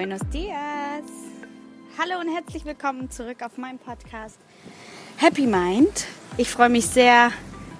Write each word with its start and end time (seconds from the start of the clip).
Buenos 0.00 0.22
dias. 0.32 1.04
Hallo 1.98 2.20
und 2.20 2.34
herzlich 2.34 2.64
willkommen 2.64 3.10
zurück 3.10 3.42
auf 3.44 3.58
meinem 3.58 3.78
Podcast 3.78 4.38
Happy 5.18 5.46
Mind. 5.46 6.06
Ich 6.38 6.48
freue 6.48 6.70
mich 6.70 6.86
sehr, 6.86 7.32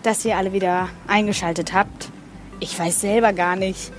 dass 0.02 0.22
ihr 0.26 0.36
alle 0.36 0.52
wieder 0.52 0.90
eingeschaltet 1.06 1.72
habt. 1.72 2.10
Ich 2.58 2.78
weiß 2.78 3.00
selber 3.00 3.32
gar 3.32 3.56
nicht, 3.56 3.90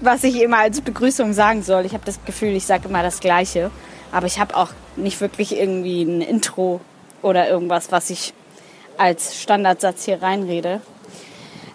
was 0.00 0.22
ich 0.22 0.40
immer 0.40 0.58
als 0.58 0.82
Begrüßung 0.82 1.32
sagen 1.32 1.64
soll. 1.64 1.84
Ich 1.84 1.94
habe 1.94 2.04
das 2.04 2.24
Gefühl, 2.24 2.50
ich 2.50 2.64
sage 2.64 2.88
immer 2.88 3.02
das 3.02 3.18
Gleiche. 3.18 3.72
Aber 4.12 4.28
ich 4.28 4.38
habe 4.38 4.56
auch 4.56 4.70
nicht 4.94 5.20
wirklich 5.20 5.56
irgendwie 5.56 6.04
ein 6.04 6.20
Intro 6.20 6.80
oder 7.22 7.48
irgendwas, 7.48 7.90
was 7.90 8.08
ich 8.08 8.34
als 8.98 9.42
Standardsatz 9.42 10.04
hier 10.04 10.22
reinrede. 10.22 10.80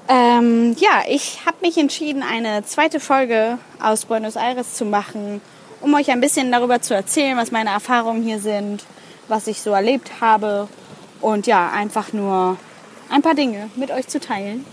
Ähm, 0.08 0.78
ja, 0.80 1.04
ich 1.10 1.46
habe 1.46 1.58
mich 1.60 1.78
entschieden, 1.78 2.24
eine 2.24 2.64
zweite 2.64 3.02
Folge 3.02 3.58
aus 3.84 4.06
Buenos 4.06 4.38
Aires 4.38 4.76
zu 4.76 4.86
machen 4.86 5.42
um 5.82 5.94
euch 5.94 6.12
ein 6.12 6.22
bisschen 6.22 6.52
darüber 6.52 6.82
zu 6.82 6.94
erzählen, 6.94 7.38
was 7.38 7.52
meine 7.52 7.70
Erfahrungen 7.70 8.24
hier 8.24 8.40
sind, 8.40 8.84
was 9.28 9.48
ich 9.48 9.62
so 9.62 9.72
erlebt 9.72 10.22
habe 10.22 10.68
und 11.22 11.48
ja, 11.48 11.70
einfach 11.70 12.14
nur 12.14 12.58
ein 13.10 13.22
paar 13.22 13.36
Dinge 13.36 13.70
mit 13.76 13.92
euch 13.92 14.08
zu 14.08 14.20
teilen. 14.20 14.66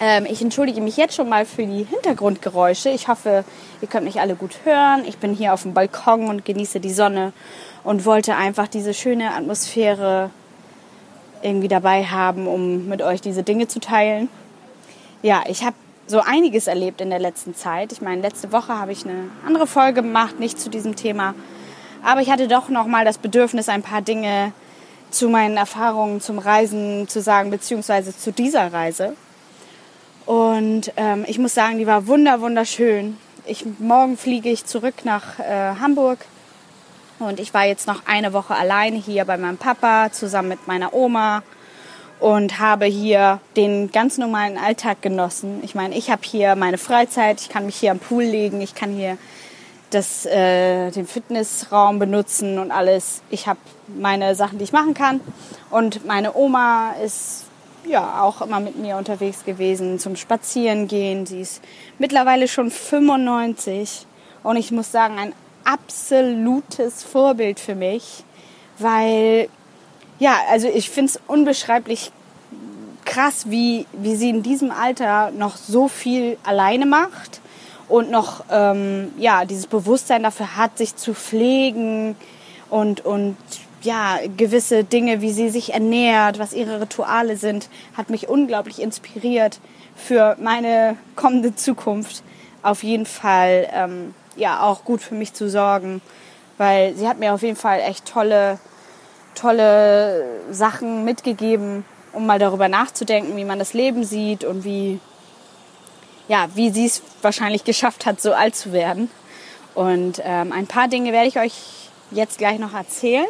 Ähm, 0.00 0.26
ich 0.28 0.42
entschuldige 0.42 0.80
mich 0.80 0.96
jetzt 0.96 1.14
schon 1.14 1.28
mal 1.28 1.46
für 1.46 1.64
die 1.64 1.84
Hintergrundgeräusche. 1.84 2.90
Ich 2.90 3.08
hoffe, 3.08 3.44
ihr 3.80 3.88
könnt 3.88 4.04
mich 4.04 4.20
alle 4.20 4.34
gut 4.34 4.58
hören. 4.64 5.04
Ich 5.06 5.18
bin 5.18 5.34
hier 5.34 5.54
auf 5.54 5.62
dem 5.62 5.74
Balkon 5.74 6.28
und 6.28 6.44
genieße 6.44 6.80
die 6.80 6.92
Sonne 6.92 7.32
und 7.84 8.04
wollte 8.04 8.36
einfach 8.36 8.66
diese 8.66 8.94
schöne 8.94 9.32
Atmosphäre 9.34 10.30
irgendwie 11.42 11.68
dabei 11.68 12.04
haben, 12.04 12.46
um 12.46 12.88
mit 12.88 13.02
euch 13.02 13.20
diese 13.20 13.42
Dinge 13.42 13.68
zu 13.68 13.78
teilen. 13.78 14.28
Ja, 15.22 15.44
ich 15.46 15.64
habe 15.64 15.76
so 16.06 16.20
einiges 16.20 16.66
erlebt 16.66 17.00
in 17.00 17.10
der 17.10 17.18
letzten 17.18 17.54
Zeit. 17.54 17.92
Ich 17.92 18.00
meine, 18.00 18.20
letzte 18.22 18.52
Woche 18.52 18.78
habe 18.78 18.92
ich 18.92 19.04
eine 19.04 19.30
andere 19.46 19.66
Folge 19.66 20.02
gemacht, 20.02 20.38
nicht 20.38 20.60
zu 20.60 20.70
diesem 20.70 20.96
Thema. 20.96 21.34
Aber 22.02 22.20
ich 22.20 22.30
hatte 22.30 22.48
doch 22.48 22.68
noch 22.68 22.86
mal 22.86 23.04
das 23.04 23.18
Bedürfnis, 23.18 23.68
ein 23.68 23.82
paar 23.82 24.02
Dinge 24.02 24.52
zu 25.10 25.28
meinen 25.28 25.56
Erfahrungen 25.56 26.20
zum 26.20 26.38
Reisen 26.38 27.08
zu 27.08 27.22
sagen, 27.22 27.50
beziehungsweise 27.50 28.16
zu 28.16 28.32
dieser 28.32 28.72
Reise. 28.72 29.16
Und 30.26 30.92
ähm, 30.96 31.24
ich 31.26 31.38
muss 31.38 31.54
sagen, 31.54 31.78
die 31.78 31.86
war 31.86 32.06
wunder 32.06 32.40
wunderschön. 32.40 33.16
Ich, 33.46 33.64
morgen 33.78 34.16
fliege 34.16 34.50
ich 34.50 34.64
zurück 34.64 35.04
nach 35.04 35.38
äh, 35.38 35.76
Hamburg 35.80 36.18
und 37.18 37.38
ich 37.40 37.54
war 37.54 37.64
jetzt 37.64 37.86
noch 37.86 38.02
eine 38.06 38.32
Woche 38.32 38.54
alleine 38.54 38.96
hier 38.96 39.24
bei 39.24 39.36
meinem 39.36 39.58
Papa 39.58 40.10
zusammen 40.10 40.48
mit 40.48 40.66
meiner 40.66 40.94
Oma 40.94 41.42
und 42.20 42.58
habe 42.58 42.86
hier 42.86 43.40
den 43.56 43.90
ganz 43.90 44.18
normalen 44.18 44.56
Alltag 44.56 45.02
genossen. 45.02 45.60
Ich 45.62 45.74
meine, 45.74 45.94
ich 45.96 46.10
habe 46.10 46.22
hier 46.24 46.56
meine 46.56 46.78
Freizeit, 46.78 47.40
ich 47.40 47.48
kann 47.48 47.66
mich 47.66 47.76
hier 47.76 47.90
am 47.90 47.98
Pool 47.98 48.24
legen, 48.24 48.60
ich 48.60 48.74
kann 48.74 48.94
hier 48.94 49.18
das, 49.90 50.26
äh, 50.26 50.90
den 50.90 51.06
Fitnessraum 51.06 51.98
benutzen 51.98 52.58
und 52.58 52.70
alles. 52.70 53.22
Ich 53.30 53.46
habe 53.46 53.60
meine 53.86 54.34
Sachen, 54.34 54.58
die 54.58 54.64
ich 54.64 54.72
machen 54.72 54.94
kann. 54.94 55.20
Und 55.70 56.04
meine 56.04 56.34
Oma 56.34 56.94
ist 57.04 57.44
ja 57.86 58.22
auch 58.22 58.40
immer 58.40 58.60
mit 58.60 58.76
mir 58.76 58.96
unterwegs 58.96 59.44
gewesen 59.44 59.98
zum 59.98 60.16
Spazierengehen. 60.16 61.26
Sie 61.26 61.40
ist 61.40 61.62
mittlerweile 61.98 62.48
schon 62.48 62.70
95 62.70 64.06
und 64.42 64.56
ich 64.56 64.72
muss 64.72 64.90
sagen, 64.90 65.18
ein 65.18 65.34
absolutes 65.64 67.02
Vorbild 67.02 67.60
für 67.60 67.74
mich, 67.74 68.24
weil 68.78 69.48
ja, 70.18 70.36
also 70.50 70.68
ich 70.68 70.90
finde 70.90 71.12
es 71.12 71.20
unbeschreiblich 71.26 72.12
krass, 73.04 73.50
wie, 73.50 73.86
wie 73.92 74.16
sie 74.16 74.30
in 74.30 74.42
diesem 74.42 74.70
Alter 74.70 75.30
noch 75.30 75.56
so 75.56 75.88
viel 75.88 76.36
alleine 76.44 76.86
macht 76.86 77.40
und 77.88 78.10
noch 78.10 78.44
ähm, 78.50 79.12
ja, 79.18 79.44
dieses 79.44 79.66
Bewusstsein 79.66 80.22
dafür 80.22 80.56
hat, 80.56 80.78
sich 80.78 80.96
zu 80.96 81.14
pflegen 81.14 82.16
und, 82.70 83.04
und 83.04 83.36
ja, 83.82 84.18
gewisse 84.36 84.84
Dinge, 84.84 85.20
wie 85.20 85.32
sie 85.32 85.50
sich 85.50 85.74
ernährt, 85.74 86.38
was 86.38 86.54
ihre 86.54 86.80
Rituale 86.80 87.36
sind, 87.36 87.68
hat 87.96 88.08
mich 88.08 88.28
unglaublich 88.28 88.80
inspiriert 88.80 89.60
für 89.94 90.36
meine 90.40 90.96
kommende 91.16 91.54
Zukunft. 91.54 92.22
Auf 92.62 92.82
jeden 92.82 93.04
Fall 93.04 93.68
ähm, 93.72 94.14
ja 94.36 94.62
auch 94.62 94.84
gut 94.84 95.02
für 95.02 95.14
mich 95.14 95.34
zu 95.34 95.50
sorgen, 95.50 96.00
weil 96.56 96.94
sie 96.94 97.06
hat 97.06 97.18
mir 97.18 97.34
auf 97.34 97.42
jeden 97.42 97.56
Fall 97.56 97.80
echt 97.80 98.06
tolle 98.06 98.58
tolle 99.34 100.24
Sachen 100.50 101.04
mitgegeben, 101.04 101.84
um 102.12 102.26
mal 102.26 102.38
darüber 102.38 102.68
nachzudenken, 102.68 103.36
wie 103.36 103.44
man 103.44 103.58
das 103.58 103.74
Leben 103.74 104.04
sieht 104.04 104.44
und 104.44 104.64
wie, 104.64 105.00
ja, 106.28 106.48
wie 106.54 106.70
sie 106.70 106.86
es 106.86 107.02
wahrscheinlich 107.22 107.64
geschafft 107.64 108.06
hat, 108.06 108.20
so 108.20 108.32
alt 108.32 108.54
zu 108.54 108.72
werden. 108.72 109.10
Und 109.74 110.20
ähm, 110.24 110.52
ein 110.52 110.66
paar 110.66 110.88
Dinge 110.88 111.12
werde 111.12 111.28
ich 111.28 111.38
euch 111.38 111.54
jetzt 112.10 112.38
gleich 112.38 112.58
noch 112.58 112.74
erzählen. 112.74 113.26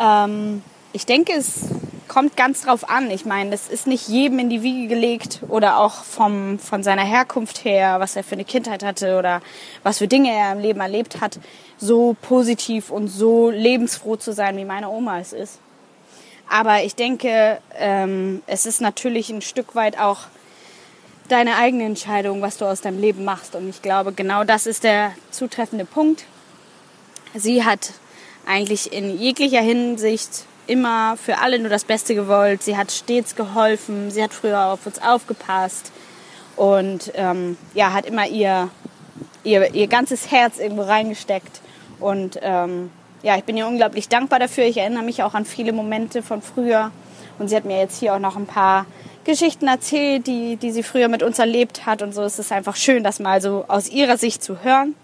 Ähm, 0.00 0.62
ich 0.92 1.06
denke, 1.06 1.34
es 1.34 1.66
kommt 2.10 2.36
ganz 2.36 2.62
drauf 2.62 2.90
an. 2.90 3.08
Ich 3.12 3.24
meine, 3.24 3.50
das 3.50 3.68
ist 3.68 3.86
nicht 3.86 4.08
jedem 4.08 4.40
in 4.40 4.50
die 4.50 4.62
Wiege 4.62 4.88
gelegt 4.88 5.42
oder 5.48 5.78
auch 5.78 6.02
vom, 6.02 6.58
von 6.58 6.82
seiner 6.82 7.04
Herkunft 7.04 7.64
her, 7.64 8.00
was 8.00 8.16
er 8.16 8.24
für 8.24 8.32
eine 8.32 8.44
Kindheit 8.44 8.82
hatte 8.82 9.16
oder 9.16 9.40
was 9.84 9.98
für 9.98 10.08
Dinge 10.08 10.32
er 10.32 10.50
im 10.52 10.58
Leben 10.58 10.80
erlebt 10.80 11.20
hat, 11.20 11.38
so 11.78 12.16
positiv 12.20 12.90
und 12.90 13.06
so 13.06 13.50
lebensfroh 13.50 14.16
zu 14.16 14.32
sein, 14.32 14.56
wie 14.56 14.64
meine 14.64 14.90
Oma 14.90 15.20
es 15.20 15.32
ist. 15.32 15.60
Aber 16.48 16.82
ich 16.82 16.96
denke, 16.96 17.60
ähm, 17.78 18.42
es 18.48 18.66
ist 18.66 18.80
natürlich 18.80 19.30
ein 19.30 19.40
Stück 19.40 19.76
weit 19.76 19.96
auch 19.96 20.22
deine 21.28 21.58
eigene 21.58 21.84
Entscheidung, 21.84 22.42
was 22.42 22.56
du 22.56 22.64
aus 22.64 22.80
deinem 22.80 23.00
Leben 23.00 23.24
machst. 23.24 23.54
Und 23.54 23.68
ich 23.68 23.82
glaube, 23.82 24.12
genau 24.12 24.42
das 24.42 24.66
ist 24.66 24.82
der 24.82 25.12
zutreffende 25.30 25.84
Punkt. 25.84 26.24
Sie 27.34 27.64
hat 27.64 27.92
eigentlich 28.46 28.92
in 28.92 29.16
jeglicher 29.16 29.60
Hinsicht 29.60 30.46
immer 30.70 31.16
für 31.16 31.38
alle 31.38 31.58
nur 31.58 31.68
das 31.68 31.84
Beste 31.84 32.14
gewollt. 32.14 32.62
Sie 32.62 32.76
hat 32.76 32.92
stets 32.92 33.34
geholfen. 33.34 34.10
Sie 34.10 34.22
hat 34.22 34.32
früher 34.32 34.66
auf 34.66 34.86
uns 34.86 35.02
aufgepasst 35.02 35.90
und 36.60 37.10
ähm, 37.14 37.56
ja, 37.74 37.92
hat 37.92 38.06
immer 38.06 38.26
ihr, 38.26 38.68
ihr, 39.44 39.74
ihr 39.74 39.86
ganzes 39.88 40.30
Herz 40.30 40.58
irgendwo 40.58 40.82
reingesteckt. 40.82 41.60
Und 41.98 42.38
ähm, 42.42 42.90
ja, 43.22 43.36
ich 43.36 43.44
bin 43.44 43.56
ihr 43.56 43.66
unglaublich 43.66 44.08
dankbar 44.08 44.38
dafür. 44.38 44.64
Ich 44.64 44.76
erinnere 44.76 45.02
mich 45.02 45.22
auch 45.22 45.34
an 45.34 45.44
viele 45.44 45.72
Momente 45.72 46.22
von 46.22 46.42
früher. 46.42 46.90
Und 47.38 47.48
sie 47.48 47.56
hat 47.56 47.64
mir 47.64 47.78
jetzt 47.78 47.98
hier 47.98 48.14
auch 48.14 48.18
noch 48.18 48.36
ein 48.36 48.46
paar 48.46 48.86
Geschichten 49.24 49.66
erzählt, 49.66 50.26
die, 50.26 50.56
die 50.56 50.70
sie 50.70 50.82
früher 50.82 51.08
mit 51.08 51.22
uns 51.22 51.38
erlebt 51.38 51.86
hat. 51.86 52.02
Und 52.02 52.14
so 52.14 52.22
ist 52.22 52.38
es 52.38 52.52
einfach 52.52 52.76
schön, 52.76 53.02
das 53.02 53.20
mal 53.20 53.40
so 53.40 53.64
aus 53.66 53.88
ihrer 53.88 54.18
Sicht 54.18 54.42
zu 54.42 54.62
hören. 54.62 54.94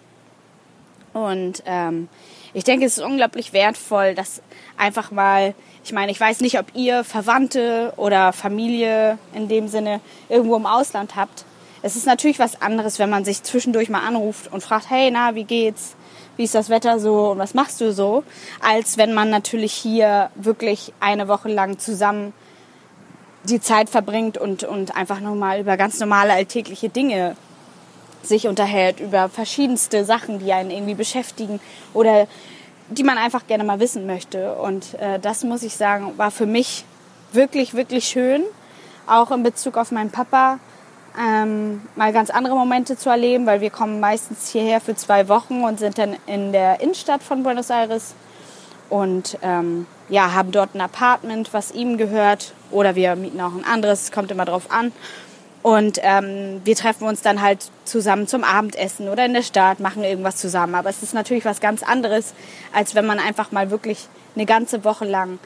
Und 1.12 1.62
ähm, 1.65 2.09
ich 2.55 2.65
denke, 2.65 2.87
es 2.87 2.99
ist 2.99 3.05
unglaublich 3.05 3.53
wertvoll, 3.53 4.15
dass 4.15 4.43
einfach 4.77 5.11
mal, 5.11 5.55
ich 5.84 5.93
meine, 5.93 6.12
ich 6.12 6.21
weiß 6.21 6.41
nicht, 6.41 6.59
ob 6.59 6.67
ihr 6.75 7.05
Verwandte 7.05 7.93
oder 7.97 8.33
Familie 8.33 9.19
in 9.34 9.49
dem 9.49 9.69
Sinne 9.69 10.01
irgendwo 10.29 10.56
im 10.56 10.67
Ausland 10.67 11.17
habt. 11.17 11.45
Es 11.83 11.97
ist 11.97 12.06
natürlich 12.06 12.39
was 12.39 12.61
anderes, 12.62 12.99
wenn 12.99 13.11
man 13.11 13.25
sich 13.25 13.43
zwischendurch 13.43 13.89
mal 13.89 14.06
anruft 14.06 14.53
und 14.53 14.62
fragt, 14.62 14.91
hey, 14.91 15.11
na, 15.11 15.35
wie 15.35 15.45
geht's? 15.45 15.95
Wie 16.37 16.45
ist 16.45 16.55
das 16.55 16.69
Wetter 16.69 16.99
so 16.99 17.31
und 17.31 17.39
was 17.39 17.55
machst 17.55 17.81
du 17.81 17.93
so? 17.93 18.23
Als 18.61 18.99
wenn 18.99 19.15
man 19.15 19.31
natürlich 19.31 19.73
hier 19.73 20.31
wirklich 20.35 20.93
eine 21.01 21.29
Woche 21.29 21.49
lang 21.49 21.79
zusammen 21.79 22.33
die 23.45 23.61
Zeit 23.61 23.89
verbringt 23.89 24.37
und, 24.37 24.65
und 24.65 24.97
einfach 24.97 25.21
nur 25.21 25.35
mal 25.35 25.61
über 25.61 25.77
ganz 25.77 26.01
normale 26.01 26.33
alltägliche 26.33 26.89
Dinge 26.89 27.37
sich 28.22 28.49
unterhält 28.49 29.00
über 29.00 29.28
verschiedenste 29.28 30.04
Sachen, 30.04 30.38
die 30.38 30.52
einen 30.52 30.70
irgendwie 30.70 30.94
beschäftigen 30.94 31.61
oder 31.94 32.26
die 32.88 33.02
man 33.02 33.19
einfach 33.19 33.46
gerne 33.46 33.64
mal 33.64 33.81
wissen 33.81 34.06
möchte. 34.06 34.55
Und 34.55 34.94
äh, 34.94 35.19
das 35.19 35.44
muss 35.44 35.62
ich 35.62 35.76
sagen, 35.76 36.14
war 36.17 36.31
für 36.31 36.46
mich 36.46 36.85
wirklich, 37.32 37.75
wirklich 37.75 38.06
schön, 38.06 38.43
auch 39.06 39.31
in 39.31 39.43
Bezug 39.43 39.76
auf 39.76 39.93
meinen 39.93 40.11
Papa, 40.11 40.58
ähm, 41.19 41.82
mal 41.96 42.12
ganz 42.12 42.31
andere 42.31 42.55
Momente 42.55 42.96
zu 42.96 43.08
erleben, 43.08 43.46
weil 43.46 43.61
wir 43.61 43.70
kommen 43.70 44.00
meistens 44.00 44.50
hierher 44.50 44.81
für 44.81 44.94
zwei 44.94 45.29
Wochen 45.29 45.64
und 45.64 45.79
sind 45.79 45.99
dann 45.99 46.17
in 46.26 46.52
der 46.52 46.81
Innenstadt 46.81 47.23
von 47.23 47.43
Buenos 47.43 47.70
Aires 47.70 48.14
und 48.91 49.38
ähm, 49.43 49.87
ja, 50.08 50.32
haben 50.35 50.52
dort 50.52 50.75
ein 50.75 50.81
Apartment, 50.81 51.52
was 51.52 51.73
ihm 51.73 51.96
gehört 51.96 52.52
oder 52.70 52.94
wir 52.94 53.17
mieten 53.17 53.41
auch 53.41 53.55
ein 53.55 53.64
anderes, 53.64 54.05
es 54.05 54.12
kommt 54.12 54.31
immer 54.31 54.44
drauf 54.44 54.70
an. 54.70 54.93
Und 55.67 55.99
ähm, 56.05 56.61
wir 56.63 56.77
treffen 56.77 57.09
uns 57.09 57.23
dann 57.23 57.43
halt 57.43 57.73
zusammen 57.85 58.29
zum 58.29 58.45
Abendessen 58.45 59.09
oder 59.09 59.27
in 59.27 59.35
der 59.35 59.43
Stadt, 59.43 59.81
machen 59.81 60.05
irgendwas 60.05 60.37
zusammen. 60.37 60.77
Aber 60.77 60.89
es 60.89 61.03
ist 61.03 61.13
natürlich 61.13 61.45
was 61.45 61.61
ganz 61.61 61.83
anderes, 61.83 62.35
als 62.73 62.95
wenn 62.95 63.05
man 63.05 63.19
einfach 63.19 63.51
mal 63.51 63.69
wirklich 63.69 64.07
eine 64.37 64.47
ganze 64.47 64.85
Woche 64.85 65.07
lang 65.07 65.41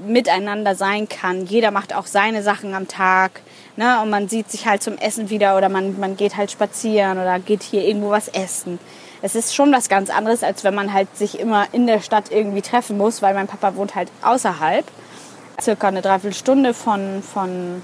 miteinander 0.00 0.74
sein 0.74 1.08
kann. 1.08 1.46
Jeder 1.46 1.70
macht 1.70 1.94
auch 1.94 2.04
seine 2.04 2.42
Sachen 2.42 2.74
am 2.74 2.88
Tag. 2.88 3.40
Ne? 3.76 4.02
Und 4.02 4.10
man 4.10 4.28
sieht 4.28 4.50
sich 4.50 4.66
halt 4.66 4.82
zum 4.82 4.98
Essen 4.98 5.30
wieder 5.30 5.56
oder 5.56 5.70
man, 5.70 5.98
man 5.98 6.18
geht 6.18 6.36
halt 6.36 6.50
spazieren 6.50 7.12
oder 7.12 7.38
geht 7.38 7.62
hier 7.62 7.86
irgendwo 7.86 8.10
was 8.10 8.28
essen. 8.28 8.78
Es 9.22 9.34
ist 9.34 9.54
schon 9.54 9.72
was 9.72 9.88
ganz 9.88 10.10
anderes, 10.10 10.42
als 10.42 10.62
wenn 10.62 10.74
man 10.74 10.92
halt 10.92 11.16
sich 11.16 11.40
immer 11.40 11.68
in 11.72 11.86
der 11.86 12.02
Stadt 12.02 12.30
irgendwie 12.30 12.60
treffen 12.60 12.98
muss, 12.98 13.22
weil 13.22 13.32
mein 13.32 13.46
Papa 13.46 13.76
wohnt 13.76 13.94
halt 13.94 14.10
außerhalb. 14.20 14.84
Circa 15.58 15.88
eine 15.88 16.02
Dreiviertelstunde 16.02 16.74
von, 16.74 17.22
von 17.22 17.80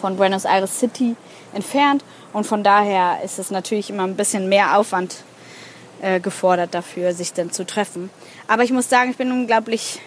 von 0.00 0.16
Buenos 0.16 0.44
Aires 0.44 0.78
City 0.78 1.16
entfernt 1.52 2.04
und 2.32 2.46
von 2.46 2.62
daher 2.64 3.18
ist 3.24 3.38
es 3.38 3.50
natürlich 3.50 3.90
immer 3.90 4.04
ein 4.04 4.16
bisschen 4.16 4.48
mehr 4.48 4.76
Aufwand, 4.78 5.22
äh, 6.02 6.20
gefordert 6.20 6.74
dafür, 6.74 7.12
sich 7.12 7.32
dann 7.32 7.50
zu 7.50 7.66
treffen. 7.66 8.10
Aber 8.48 8.64
ich 8.64 8.72
muss 8.72 8.88
sagen, 8.88 9.10
ich 9.10 9.16
bin 9.16 9.30
unglaublich 9.30 10.00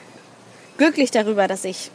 glücklich 0.77 1.11
darüber, 1.11 1.47
dass 1.47 1.65
ich 1.65 1.91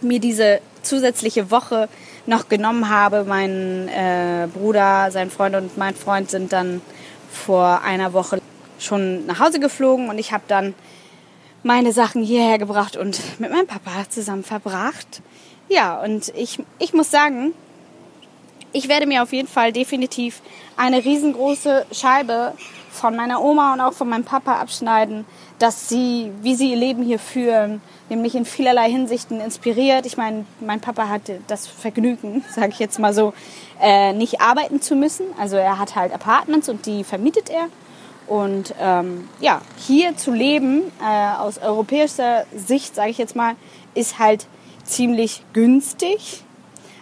mir 0.00 0.20
diese 0.20 0.60
zusätzliche 0.82 1.50
Woche 1.50 1.88
noch 2.26 2.48
genommen 2.48 2.88
habe. 2.88 3.24
Mein 3.24 3.88
äh, 3.88 4.48
Bruder, 4.52 5.10
sein 5.10 5.30
Freund 5.30 5.56
und 5.56 5.76
mein 5.76 5.94
Freund 5.94 6.30
sind 6.30 6.52
dann 6.52 6.80
vor 7.30 7.82
einer 7.82 8.12
Woche 8.12 8.40
schon 8.78 9.26
nach 9.26 9.40
Hause 9.40 9.60
geflogen 9.60 10.08
und 10.08 10.18
ich 10.18 10.32
habe 10.32 10.44
dann 10.46 10.74
meine 11.62 11.92
Sachen 11.92 12.22
hierher 12.22 12.58
gebracht 12.58 12.96
und 12.96 13.18
mit 13.40 13.50
meinem 13.50 13.66
Papa 13.66 14.08
zusammen 14.08 14.44
verbracht. 14.44 15.22
Ja, 15.68 16.02
und 16.02 16.28
ich, 16.36 16.62
ich 16.78 16.92
muss 16.92 17.10
sagen, 17.10 17.54
ich 18.72 18.88
werde 18.88 19.06
mir 19.06 19.22
auf 19.22 19.32
jeden 19.32 19.48
Fall 19.48 19.72
definitiv 19.72 20.42
eine 20.76 21.04
riesengroße 21.04 21.86
Scheibe 21.92 22.54
von 22.90 23.16
meiner 23.16 23.42
Oma 23.42 23.72
und 23.72 23.80
auch 23.80 23.92
von 23.92 24.08
meinem 24.08 24.24
Papa 24.24 24.60
abschneiden, 24.60 25.24
dass 25.58 25.88
sie, 25.88 26.30
wie 26.42 26.54
sie 26.54 26.70
ihr 26.70 26.76
Leben 26.76 27.02
hier 27.02 27.18
führen, 27.18 27.80
nämlich 28.08 28.34
in 28.34 28.44
vielerlei 28.44 28.90
Hinsichten 28.90 29.40
inspiriert. 29.40 30.06
Ich 30.06 30.16
meine, 30.16 30.44
mein 30.60 30.80
Papa 30.80 31.08
hatte 31.08 31.40
das 31.46 31.66
Vergnügen, 31.66 32.44
sage 32.50 32.68
ich 32.70 32.78
jetzt 32.78 32.98
mal 32.98 33.12
so, 33.12 33.32
äh, 33.80 34.12
nicht 34.12 34.40
arbeiten 34.40 34.80
zu 34.80 34.96
müssen. 34.96 35.26
Also 35.38 35.56
er 35.56 35.78
hat 35.78 35.96
halt 35.96 36.12
Apartments 36.12 36.68
und 36.68 36.86
die 36.86 37.04
vermietet 37.04 37.50
er. 37.50 37.68
Und 38.26 38.74
ähm, 38.80 39.28
ja, 39.40 39.60
hier 39.76 40.16
zu 40.16 40.32
leben, 40.32 40.82
äh, 41.00 41.36
aus 41.38 41.58
europäischer 41.58 42.44
Sicht, 42.56 42.94
sage 42.94 43.10
ich 43.10 43.18
jetzt 43.18 43.36
mal, 43.36 43.54
ist 43.94 44.18
halt 44.18 44.46
ziemlich 44.84 45.42
günstig. 45.52 46.44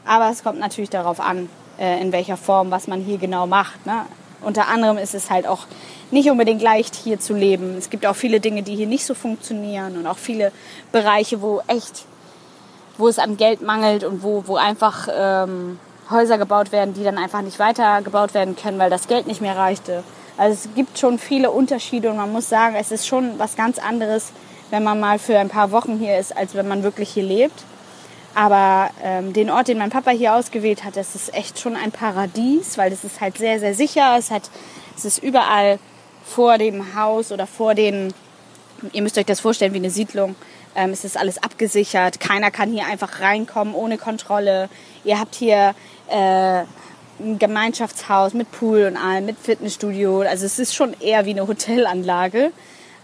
Aber 0.04 0.30
es 0.30 0.42
kommt 0.42 0.58
natürlich 0.58 0.90
darauf 0.90 1.20
an, 1.20 1.48
äh, 1.78 2.00
in 2.00 2.12
welcher 2.12 2.36
Form, 2.36 2.70
was 2.70 2.88
man 2.88 3.00
hier 3.00 3.18
genau 3.18 3.46
macht. 3.46 3.86
Ne? 3.86 4.06
Unter 4.40 4.68
anderem 4.68 4.98
ist 4.98 5.14
es 5.14 5.30
halt 5.30 5.46
auch 5.46 5.66
nicht 6.10 6.30
unbedingt 6.30 6.60
leicht, 6.60 6.94
hier 6.94 7.20
zu 7.20 7.34
leben. 7.34 7.76
Es 7.78 7.90
gibt 7.90 8.06
auch 8.06 8.16
viele 8.16 8.40
Dinge, 8.40 8.62
die 8.62 8.74
hier 8.74 8.86
nicht 8.86 9.06
so 9.06 9.14
funktionieren 9.14 9.96
und 9.96 10.06
auch 10.06 10.18
viele 10.18 10.52
Bereiche, 10.90 11.40
wo 11.40 11.62
echt, 11.68 12.04
wo 12.98 13.08
es 13.08 13.18
an 13.18 13.36
Geld 13.36 13.62
mangelt 13.62 14.04
und 14.04 14.22
wo, 14.22 14.44
wo 14.46 14.56
einfach 14.56 15.08
ähm, 15.14 15.78
Häuser 16.10 16.38
gebaut 16.38 16.72
werden, 16.72 16.94
die 16.94 17.04
dann 17.04 17.18
einfach 17.18 17.40
nicht 17.40 17.58
weiter 17.58 18.02
gebaut 18.02 18.34
werden 18.34 18.56
können, 18.56 18.78
weil 18.78 18.90
das 18.90 19.08
Geld 19.08 19.26
nicht 19.26 19.40
mehr 19.40 19.56
reichte. 19.56 20.02
Also 20.36 20.54
es 20.54 20.74
gibt 20.74 20.98
schon 20.98 21.18
viele 21.18 21.50
Unterschiede 21.50 22.10
und 22.10 22.16
man 22.16 22.32
muss 22.32 22.48
sagen, 22.48 22.74
es 22.78 22.90
ist 22.90 23.06
schon 23.06 23.38
was 23.38 23.56
ganz 23.56 23.78
anderes, 23.78 24.32
wenn 24.70 24.82
man 24.82 24.98
mal 24.98 25.18
für 25.18 25.38
ein 25.38 25.48
paar 25.48 25.70
Wochen 25.70 25.98
hier 25.98 26.18
ist, 26.18 26.36
als 26.36 26.54
wenn 26.54 26.66
man 26.66 26.82
wirklich 26.82 27.10
hier 27.10 27.22
lebt. 27.22 27.64
Aber 28.34 28.90
ähm, 29.02 29.32
den 29.32 29.50
Ort, 29.50 29.68
den 29.68 29.78
mein 29.78 29.90
Papa 29.90 30.10
hier 30.10 30.34
ausgewählt 30.34 30.84
hat, 30.84 30.96
das 30.96 31.14
ist 31.14 31.34
echt 31.34 31.58
schon 31.58 31.76
ein 31.76 31.92
Paradies, 31.92 32.78
weil 32.78 32.92
es 32.92 33.04
ist 33.04 33.20
halt 33.20 33.38
sehr, 33.38 33.60
sehr 33.60 33.74
sicher. 33.74 34.16
Es, 34.18 34.30
hat, 34.30 34.50
es 34.96 35.04
ist 35.04 35.22
überall 35.22 35.78
vor 36.24 36.58
dem 36.58 36.94
Haus 36.94 37.30
oder 37.30 37.46
vor 37.46 37.74
den, 37.74 38.14
ihr 38.92 39.02
müsst 39.02 39.18
euch 39.18 39.26
das 39.26 39.40
vorstellen 39.40 39.74
wie 39.74 39.78
eine 39.78 39.90
Siedlung. 39.90 40.34
Ähm, 40.74 40.90
es 40.90 41.04
ist 41.04 41.18
alles 41.18 41.42
abgesichert. 41.42 42.20
Keiner 42.20 42.50
kann 42.50 42.70
hier 42.70 42.86
einfach 42.86 43.20
reinkommen 43.20 43.74
ohne 43.74 43.98
Kontrolle. 43.98 44.70
Ihr 45.04 45.18
habt 45.18 45.34
hier 45.34 45.74
äh, 46.08 46.62
ein 47.20 47.38
Gemeinschaftshaus 47.38 48.32
mit 48.32 48.50
Pool 48.50 48.84
und 48.84 48.96
allem, 48.96 49.26
mit 49.26 49.38
Fitnessstudio. 49.38 50.22
Also 50.22 50.46
es 50.46 50.58
ist 50.58 50.74
schon 50.74 50.94
eher 51.00 51.26
wie 51.26 51.30
eine 51.30 51.46
Hotelanlage. 51.46 52.52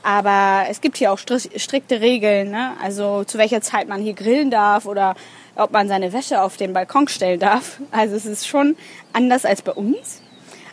Aber 0.09 0.65
es 0.71 0.81
gibt 0.81 0.97
hier 0.97 1.13
auch 1.13 1.19
strikte 1.19 2.01
Regeln, 2.01 2.51
ne? 2.51 2.73
also 2.83 3.25
zu 3.25 3.37
welcher 3.37 3.61
Zeit 3.61 3.89
man 3.89 4.01
hier 4.01 4.15
grillen 4.15 4.51
darf 4.51 4.87
oder 4.87 5.15
ob 5.55 5.71
man 5.71 5.87
seine 5.87 6.15
Wäsche 6.15 6.41
auf 6.41 6.57
den 6.57 6.73
Balkon 6.73 7.09
stellen 7.09 7.39
darf. 7.39 7.79
Also 7.91 8.17
es 8.17 8.25
ist 8.25 8.49
schon 8.49 8.75
anders 9.13 9.45
als 9.45 9.61
bei 9.61 9.73
uns. 9.73 10.23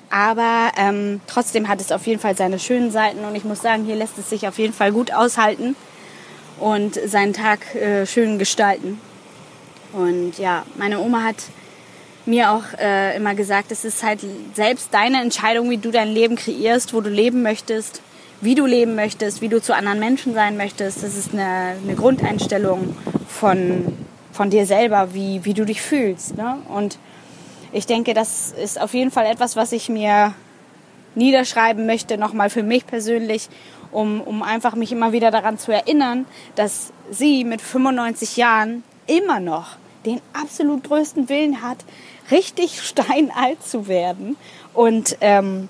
Aber 0.10 0.72
ähm, 0.78 1.20
trotzdem 1.28 1.68
hat 1.68 1.82
es 1.82 1.92
auf 1.92 2.08
jeden 2.08 2.22
Fall 2.22 2.38
seine 2.38 2.60
schönen 2.60 2.92
Seiten 2.92 3.26
und 3.26 3.36
ich 3.36 3.44
muss 3.44 3.62
sagen, 3.62 3.84
hier 3.84 3.98
lässt 3.98 4.18
es 4.18 4.30
sich 4.30 4.48
auf 4.48 4.58
jeden 4.58 4.72
Fall 4.72 4.94
gut 4.94 5.12
aushalten 5.12 5.76
und 6.58 6.96
seinen 7.06 7.34
Tag 7.34 7.76
äh, 7.76 8.06
schön 8.06 8.40
gestalten. 8.40 9.02
Und 9.92 10.38
ja, 10.38 10.66
meine 10.78 11.02
Oma 11.02 11.24
hat 11.24 11.44
mir 12.26 12.52
auch 12.52 12.64
äh, 12.80 13.18
immer 13.18 13.36
gesagt, 13.36 13.74
es 13.74 13.84
ist 13.84 14.02
halt 14.02 14.22
selbst 14.54 14.94
deine 14.94 15.20
Entscheidung, 15.20 15.70
wie 15.70 15.78
du 15.78 15.92
dein 15.92 16.14
Leben 16.14 16.38
kreierst, 16.38 16.94
wo 16.94 17.02
du 17.02 17.10
leben 17.10 17.42
möchtest, 17.42 18.02
wie 18.42 18.56
du 18.56 18.66
leben 18.66 18.96
möchtest, 18.96 19.42
wie 19.42 19.50
du 19.50 19.62
zu 19.62 19.76
anderen 19.76 20.00
Menschen 20.00 20.34
sein 20.34 20.58
möchtest. 20.58 21.04
Das 21.04 21.16
ist 21.16 21.34
eine, 21.34 21.76
eine 21.84 21.96
Grundeinstellung 21.96 22.96
von, 23.28 23.98
von 24.32 24.50
dir 24.50 24.66
selber, 24.66 25.14
wie, 25.14 25.44
wie 25.46 25.54
du 25.54 25.66
dich 25.66 25.82
fühlst. 25.82 26.38
Ne? 26.38 26.58
Und 26.70 26.98
ich 27.72 27.86
denke, 27.86 28.14
das 28.14 28.52
ist 28.52 28.80
auf 28.80 28.94
jeden 28.94 29.12
Fall 29.12 29.26
etwas, 29.26 29.56
was 29.56 29.72
ich 29.72 29.90
mir 29.90 30.34
niederschreiben 31.16 31.86
möchte, 31.86 32.18
nochmal 32.18 32.50
für 32.50 32.64
mich 32.64 32.86
persönlich, 32.86 33.50
um, 33.92 34.22
um 34.22 34.44
einfach 34.44 34.76
mich 34.76 34.92
immer 34.92 35.12
wieder 35.12 35.32
daran 35.32 35.58
zu 35.58 35.72
erinnern, 35.72 36.26
dass 36.56 36.92
sie 37.10 37.44
mit 37.44 37.62
95 37.62 38.38
Jahren 38.38 38.84
immer 39.08 39.40
noch 39.40 39.78
den 40.06 40.22
absolut 40.34 40.84
größten 40.84 41.30
Willen 41.30 41.62
hat, 41.62 41.78
richtig 42.32 42.82
steinalt 42.84 43.64
zu 43.64 43.88
werden 43.88 44.38
und 44.74 45.18
ähm, 45.22 45.70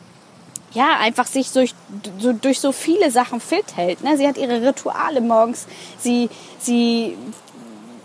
ja, 0.76 0.98
einfach 1.00 1.26
sich 1.26 1.52
durch 1.52 1.74
so, 2.20 2.34
durch 2.34 2.60
so 2.60 2.72
viele 2.72 3.10
Sachen 3.10 3.40
fit 3.40 3.76
hält. 3.76 4.04
Ne? 4.04 4.18
Sie 4.18 4.28
hat 4.28 4.38
ihre 4.38 4.62
Rituale 4.62 5.22
morgens, 5.22 5.68
sie, 5.98 6.30
sie 6.60 7.18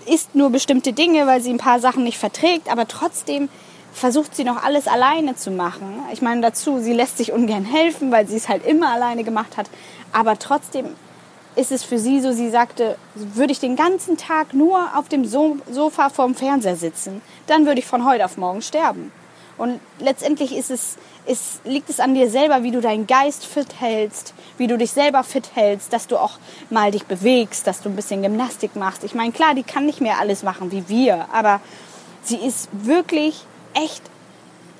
isst 0.06 0.34
nur 0.34 0.50
bestimmte 0.50 0.92
Dinge, 0.92 1.26
weil 1.26 1.40
sie 1.42 1.50
ein 1.50 1.58
paar 1.58 1.80
Sachen 1.80 2.04
nicht 2.04 2.16
verträgt, 2.16 2.70
aber 2.70 2.88
trotzdem 2.88 3.48
versucht 3.92 4.36
sie 4.36 4.44
noch 4.44 4.62
alles 4.62 4.86
alleine 4.86 5.34
zu 5.34 5.50
machen. 5.50 6.00
Ich 6.12 6.22
meine 6.22 6.40
dazu, 6.40 6.78
sie 6.78 6.92
lässt 6.92 7.18
sich 7.18 7.32
ungern 7.32 7.64
helfen, 7.64 8.12
weil 8.12 8.26
sie 8.26 8.36
es 8.36 8.48
halt 8.48 8.64
immer 8.64 8.90
alleine 8.92 9.24
gemacht 9.24 9.56
hat, 9.56 9.68
aber 10.12 10.38
trotzdem 10.38 10.86
ist 11.56 11.72
es 11.72 11.82
für 11.82 11.98
sie 11.98 12.20
so, 12.20 12.30
sie 12.30 12.48
sagte, 12.48 12.96
würde 13.14 13.52
ich 13.52 13.58
den 13.58 13.74
ganzen 13.74 14.16
Tag 14.16 14.54
nur 14.54 14.96
auf 14.96 15.08
dem 15.08 15.24
Sofa 15.24 16.08
vorm 16.08 16.36
Fernseher 16.36 16.76
sitzen, 16.76 17.20
dann 17.48 17.66
würde 17.66 17.80
ich 17.80 17.86
von 17.86 18.04
heute 18.04 18.24
auf 18.24 18.36
morgen 18.36 18.62
sterben. 18.62 19.10
Und 19.60 19.78
letztendlich 19.98 20.56
ist 20.56 20.70
es, 20.70 20.96
ist, 21.26 21.60
liegt 21.66 21.90
es 21.90 22.00
an 22.00 22.14
dir 22.14 22.30
selber, 22.30 22.62
wie 22.62 22.70
du 22.70 22.80
deinen 22.80 23.06
Geist 23.06 23.44
fit 23.44 23.78
hältst, 23.78 24.32
wie 24.56 24.66
du 24.66 24.78
dich 24.78 24.90
selber 24.90 25.22
fit 25.22 25.50
hältst, 25.52 25.92
dass 25.92 26.06
du 26.06 26.16
auch 26.16 26.38
mal 26.70 26.90
dich 26.90 27.04
bewegst, 27.04 27.66
dass 27.66 27.82
du 27.82 27.90
ein 27.90 27.94
bisschen 27.94 28.22
Gymnastik 28.22 28.74
machst. 28.74 29.04
Ich 29.04 29.14
meine, 29.14 29.32
klar, 29.32 29.54
die 29.54 29.62
kann 29.62 29.84
nicht 29.84 30.00
mehr 30.00 30.18
alles 30.18 30.42
machen 30.42 30.72
wie 30.72 30.88
wir, 30.88 31.26
aber 31.34 31.60
sie 32.22 32.38
ist 32.38 32.70
wirklich 32.72 33.44
echt 33.74 34.00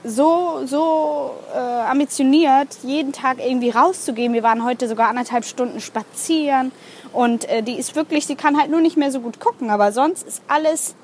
so, 0.02 0.62
so 0.64 1.34
äh, 1.54 1.58
ambitioniert, 1.58 2.78
jeden 2.82 3.12
Tag 3.12 3.36
irgendwie 3.38 3.68
rauszugehen. 3.68 4.32
Wir 4.32 4.42
waren 4.42 4.64
heute 4.64 4.88
sogar 4.88 5.08
anderthalb 5.08 5.44
Stunden 5.44 5.82
spazieren 5.82 6.72
und 7.12 7.46
äh, 7.50 7.62
die 7.62 7.78
ist 7.78 7.96
wirklich, 7.96 8.24
sie 8.24 8.34
kann 8.34 8.58
halt 8.58 8.70
nur 8.70 8.80
nicht 8.80 8.96
mehr 8.96 9.12
so 9.12 9.20
gut 9.20 9.40
gucken, 9.40 9.68
aber 9.68 9.92
sonst 9.92 10.26
ist 10.26 10.40
alles 10.48 10.94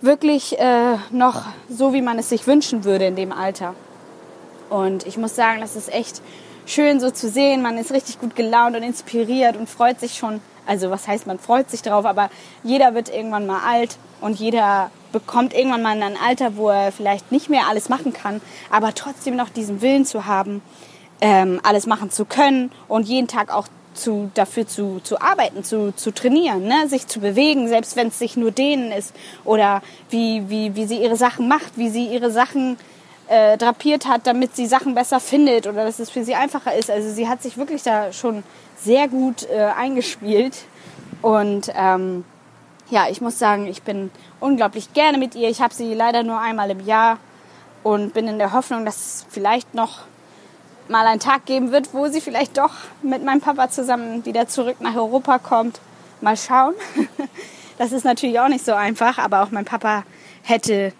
wirklich 0.00 0.58
äh, 0.58 0.96
noch 1.10 1.44
so, 1.68 1.92
wie 1.92 2.02
man 2.02 2.18
es 2.18 2.28
sich 2.28 2.46
wünschen 2.46 2.84
würde 2.84 3.06
in 3.06 3.16
dem 3.16 3.32
Alter. 3.32 3.74
Und 4.70 5.06
ich 5.06 5.16
muss 5.16 5.34
sagen, 5.34 5.60
das 5.60 5.76
ist 5.76 5.92
echt 5.92 6.20
schön 6.66 7.00
so 7.00 7.10
zu 7.10 7.28
sehen. 7.28 7.62
Man 7.62 7.78
ist 7.78 7.92
richtig 7.92 8.20
gut 8.20 8.36
gelaunt 8.36 8.76
und 8.76 8.82
inspiriert 8.82 9.56
und 9.56 9.68
freut 9.68 9.98
sich 10.00 10.14
schon. 10.14 10.40
Also 10.66 10.90
was 10.90 11.08
heißt, 11.08 11.26
man 11.26 11.38
freut 11.38 11.70
sich 11.70 11.82
drauf, 11.82 12.04
aber 12.04 12.28
jeder 12.62 12.94
wird 12.94 13.08
irgendwann 13.08 13.46
mal 13.46 13.60
alt 13.66 13.96
und 14.20 14.38
jeder 14.38 14.90
bekommt 15.12 15.54
irgendwann 15.54 15.80
mal 15.80 16.02
ein 16.02 16.18
Alter, 16.22 16.56
wo 16.56 16.68
er 16.68 16.92
vielleicht 16.92 17.32
nicht 17.32 17.48
mehr 17.48 17.62
alles 17.68 17.88
machen 17.88 18.12
kann, 18.12 18.42
aber 18.70 18.94
trotzdem 18.94 19.34
noch 19.34 19.48
diesen 19.48 19.80
Willen 19.80 20.04
zu 20.04 20.26
haben, 20.26 20.60
ähm, 21.22 21.60
alles 21.62 21.86
machen 21.86 22.10
zu 22.10 22.26
können 22.26 22.70
und 22.86 23.08
jeden 23.08 23.28
Tag 23.28 23.52
auch 23.52 23.66
zu, 23.98 24.30
dafür 24.34 24.66
zu, 24.66 25.00
zu 25.02 25.20
arbeiten, 25.20 25.64
zu, 25.64 25.92
zu 25.94 26.12
trainieren, 26.12 26.64
ne? 26.64 26.88
sich 26.88 27.06
zu 27.06 27.20
bewegen, 27.20 27.68
selbst 27.68 27.96
wenn 27.96 28.08
es 28.08 28.18
sich 28.18 28.36
nur 28.36 28.50
denen 28.50 28.92
ist 28.92 29.14
oder 29.44 29.82
wie, 30.10 30.48
wie, 30.48 30.74
wie 30.74 30.86
sie 30.86 31.02
ihre 31.02 31.16
Sachen 31.16 31.48
macht, 31.48 31.76
wie 31.76 31.90
sie 31.90 32.06
ihre 32.06 32.30
Sachen 32.30 32.76
äh, 33.28 33.58
drapiert 33.58 34.06
hat, 34.06 34.26
damit 34.26 34.56
sie 34.56 34.66
Sachen 34.66 34.94
besser 34.94 35.20
findet 35.20 35.66
oder 35.66 35.84
dass 35.84 35.98
es 35.98 36.10
für 36.10 36.24
sie 36.24 36.34
einfacher 36.34 36.74
ist. 36.74 36.90
Also 36.90 37.10
sie 37.10 37.28
hat 37.28 37.42
sich 37.42 37.58
wirklich 37.58 37.82
da 37.82 38.12
schon 38.12 38.42
sehr 38.80 39.08
gut 39.08 39.46
äh, 39.50 39.70
eingespielt 39.76 40.56
und 41.20 41.70
ähm, 41.74 42.24
ja, 42.90 43.06
ich 43.10 43.20
muss 43.20 43.38
sagen, 43.38 43.66
ich 43.66 43.82
bin 43.82 44.10
unglaublich 44.40 44.94
gerne 44.94 45.18
mit 45.18 45.34
ihr. 45.34 45.48
Ich 45.50 45.60
habe 45.60 45.74
sie 45.74 45.92
leider 45.92 46.22
nur 46.22 46.40
einmal 46.40 46.70
im 46.70 46.80
Jahr 46.80 47.18
und 47.82 48.14
bin 48.14 48.28
in 48.28 48.38
der 48.38 48.52
Hoffnung, 48.52 48.84
dass 48.84 48.96
es 48.96 49.26
vielleicht 49.28 49.74
noch 49.74 50.00
mal 50.88 51.06
einen 51.06 51.20
Tag 51.20 51.46
geben 51.46 51.72
wird, 51.72 51.92
wo 51.92 52.08
sie 52.08 52.20
vielleicht 52.20 52.58
doch 52.58 52.72
mit 53.02 53.24
meinem 53.24 53.40
Papa 53.40 53.70
zusammen 53.70 54.24
wieder 54.24 54.48
zurück 54.48 54.76
nach 54.80 54.96
Europa 54.96 55.38
kommt. 55.38 55.80
Mal 56.20 56.36
schauen. 56.36 56.74
Das 57.78 57.92
ist 57.92 58.04
natürlich 58.04 58.40
auch 58.40 58.48
nicht 58.48 58.64
so 58.64 58.74
einfach, 58.74 59.18
aber 59.18 59.40
auch 59.40 59.52
mein 59.52 59.64
Papa 59.64 60.02
hätte 60.42 60.92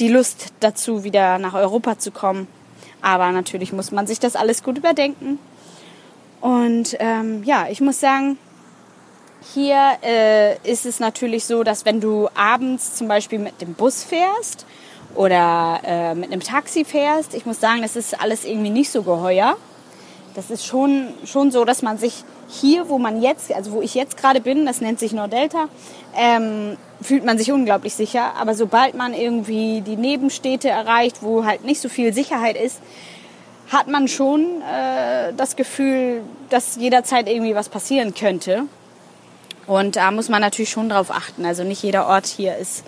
die 0.00 0.08
Lust 0.08 0.52
dazu, 0.58 1.04
wieder 1.04 1.38
nach 1.38 1.54
Europa 1.54 1.96
zu 2.00 2.10
kommen. 2.10 2.48
Aber 3.00 3.30
natürlich 3.30 3.72
muss 3.72 3.92
man 3.92 4.08
sich 4.08 4.18
das 4.18 4.34
alles 4.34 4.64
gut 4.64 4.76
überdenken. 4.76 5.38
Und 6.40 6.96
ähm, 6.98 7.44
ja, 7.44 7.68
ich 7.70 7.80
muss 7.80 8.00
sagen, 8.00 8.36
hier 9.52 9.78
äh, 10.02 10.56
ist 10.68 10.86
es 10.86 10.98
natürlich 10.98 11.44
so, 11.44 11.62
dass 11.62 11.84
wenn 11.84 12.00
du 12.00 12.28
abends 12.34 12.96
zum 12.96 13.06
Beispiel 13.06 13.38
mit 13.38 13.60
dem 13.60 13.74
Bus 13.74 14.02
fährst 14.02 14.66
oder 15.14 15.80
äh, 15.84 16.14
mit 16.14 16.32
einem 16.32 16.40
Taxi 16.40 16.84
fährst, 16.84 17.34
ich 17.34 17.46
muss 17.46 17.60
sagen, 17.60 17.82
das 17.82 17.96
ist 17.96 18.20
alles 18.20 18.44
irgendwie 18.44 18.70
nicht 18.70 18.90
so 18.90 19.02
geheuer. 19.02 19.56
das 20.34 20.50
ist 20.50 20.66
schon, 20.66 21.14
schon 21.24 21.50
so, 21.52 21.64
dass 21.64 21.82
man 21.82 21.96
sich 21.96 22.24
hier, 22.48 22.88
wo 22.88 22.98
man 22.98 23.22
jetzt, 23.22 23.52
also 23.52 23.72
wo 23.72 23.82
ich 23.82 23.94
jetzt 23.94 24.16
gerade 24.16 24.40
bin, 24.40 24.66
das 24.66 24.80
nennt 24.80 24.98
sich 24.98 25.12
Nordelta, 25.12 25.68
ähm, 26.16 26.76
fühlt 27.00 27.24
man 27.24 27.38
sich 27.38 27.52
unglaublich 27.52 27.94
sicher. 27.94 28.34
Aber 28.36 28.54
sobald 28.54 28.94
man 28.94 29.14
irgendwie 29.14 29.80
die 29.80 29.96
Nebenstädte 29.96 30.68
erreicht, 30.68 31.22
wo 31.22 31.44
halt 31.44 31.64
nicht 31.64 31.80
so 31.80 31.88
viel 31.88 32.12
Sicherheit 32.12 32.56
ist, 32.56 32.80
hat 33.70 33.88
man 33.88 34.08
schon 34.08 34.62
äh, 34.62 35.32
das 35.36 35.56
Gefühl, 35.56 36.22
dass 36.50 36.76
jederzeit 36.76 37.28
irgendwie 37.28 37.54
was 37.54 37.68
passieren 37.68 38.14
könnte. 38.14 38.64
Und 39.66 39.96
da 39.96 40.10
muss 40.10 40.28
man 40.28 40.40
natürlich 40.40 40.70
schon 40.70 40.88
drauf 40.88 41.10
achten. 41.10 41.44
Also 41.46 41.64
nicht 41.64 41.82
jeder 41.82 42.06
Ort 42.06 42.26
hier 42.26 42.56
ist 42.56 42.84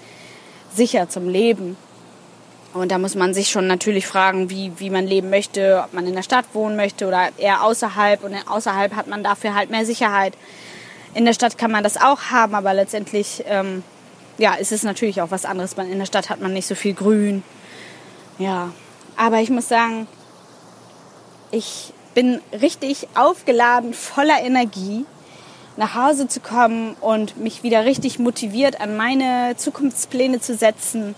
sicher 0.75 1.09
zum 1.09 1.29
Leben. 1.29 1.77
Und 2.77 2.93
da 2.93 2.99
muss 2.99 3.15
man 3.15 3.33
sich 3.33 3.49
schon 3.49 3.67
natürlich 3.67 4.07
fragen, 4.07 4.51
wie, 4.51 4.71
wie 4.77 4.91
man 4.91 5.07
leben 5.07 5.31
möchte, 5.31 5.83
ob 5.85 5.95
man 5.95 6.07
in 6.07 6.15
der 6.15 6.23
Stadt 6.23 6.45
wohnen 6.53 6.77
möchte 6.77 7.07
oder 7.09 7.31
eher 7.39 7.63
außerhalb. 7.63 8.23
Und 8.23 8.35
außerhalb 8.47 8.95
hat 8.95 9.07
man 9.07 9.23
dafür 9.23 9.55
halt 9.55 9.71
mehr 9.71 9.87
Sicherheit. 9.87 10.35
In 11.15 11.25
der 11.25 11.33
Stadt 11.33 11.57
kann 11.57 11.71
man 11.71 11.83
das 11.83 11.97
auch 11.97 12.25
haben, 12.31 12.55
aber 12.55 12.75
letztendlich 12.75 13.43
ähm, 13.49 13.83
ja, 14.37 14.55
ist 14.55 14.73
es 14.73 14.83
natürlich 14.83 15.23
auch 15.23 15.31
was 15.31 15.47
anderes. 15.47 15.73
In 15.73 15.99
der 15.99 16.07
Stadt 16.07 16.29
hat 16.29 16.41
man 16.41 16.53
nicht 16.53 16.67
so 16.67 16.75
viel 16.75 16.93
Grün. 16.93 17.43
Ja, 18.39 18.73
aber 19.17 19.41
ich 19.41 19.49
muss 19.49 19.69
sagen, 19.69 20.07
ich 21.51 21.95
bin 22.15 22.41
richtig 22.61 23.09
aufgeladen, 23.15 23.95
voller 23.95 24.43
Energie, 24.43 25.07
nach 25.79 25.95
Hause 25.95 26.29
zu 26.29 26.41
kommen 26.41 26.95
und 27.01 27.39
mich 27.39 27.63
wieder 27.63 27.85
richtig 27.87 28.19
motiviert 28.19 28.81
an 28.81 28.97
meine 28.97 29.55
Zukunftspläne 29.57 30.41
zu 30.41 30.55
setzen 30.55 31.15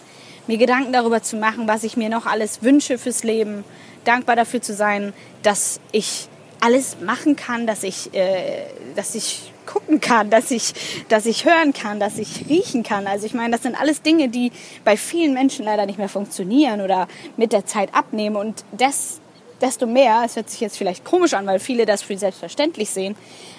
mir 0.48 0.58
Gedanken 0.58 0.92
darüber 0.92 1.22
zu 1.22 1.36
machen, 1.36 1.68
was 1.68 1.84
ich 1.84 1.96
mir 1.96 2.08
noch 2.08 2.26
alles 2.26 2.62
wünsche 2.62 2.98
fürs 2.98 3.22
Leben, 3.22 3.64
dankbar 4.04 4.34
dafür 4.34 4.60
zu 4.60 4.74
sein, 4.74 5.12
dass 5.42 5.80
ich 5.92 6.28
alles 6.60 6.96
machen 7.00 7.36
kann, 7.36 7.66
dass 7.66 7.84
ich, 7.84 8.12
äh, 8.14 8.64
dass 8.96 9.14
ich 9.14 9.52
gucken 9.66 10.00
kann, 10.00 10.30
dass 10.30 10.50
ich, 10.50 10.72
dass 11.08 11.26
ich 11.26 11.44
hören 11.44 11.72
kann, 11.72 12.00
dass 12.00 12.18
ich 12.18 12.48
riechen 12.48 12.82
kann. 12.82 13.06
Also 13.06 13.26
ich 13.26 13.34
meine, 13.34 13.52
das 13.52 13.62
sind 13.62 13.78
alles 13.78 14.02
Dinge, 14.02 14.28
die 14.28 14.50
bei 14.84 14.96
vielen 14.96 15.34
Menschen 15.34 15.64
leider 15.64 15.86
nicht 15.86 15.98
mehr 15.98 16.08
funktionieren 16.08 16.80
oder 16.80 17.06
mit 17.36 17.52
der 17.52 17.66
Zeit 17.66 17.94
abnehmen. 17.94 18.36
Und 18.36 18.64
das, 18.72 19.20
desto 19.60 19.86
mehr, 19.86 20.22
es 20.24 20.36
hört 20.36 20.48
sich 20.48 20.60
jetzt 20.60 20.78
vielleicht 20.78 21.04
komisch 21.04 21.34
an, 21.34 21.46
weil 21.46 21.60
viele 21.60 21.84
das 21.84 22.02
für 22.02 22.16
selbstverständlich 22.16 22.90
sehen, 22.90 23.14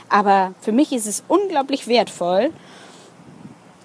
aber 0.09 0.55
für 0.61 0.71
mich 0.71 0.91
ist 0.91 1.05
es 1.05 1.23
unglaublich 1.27 1.87
wertvoll 1.87 2.49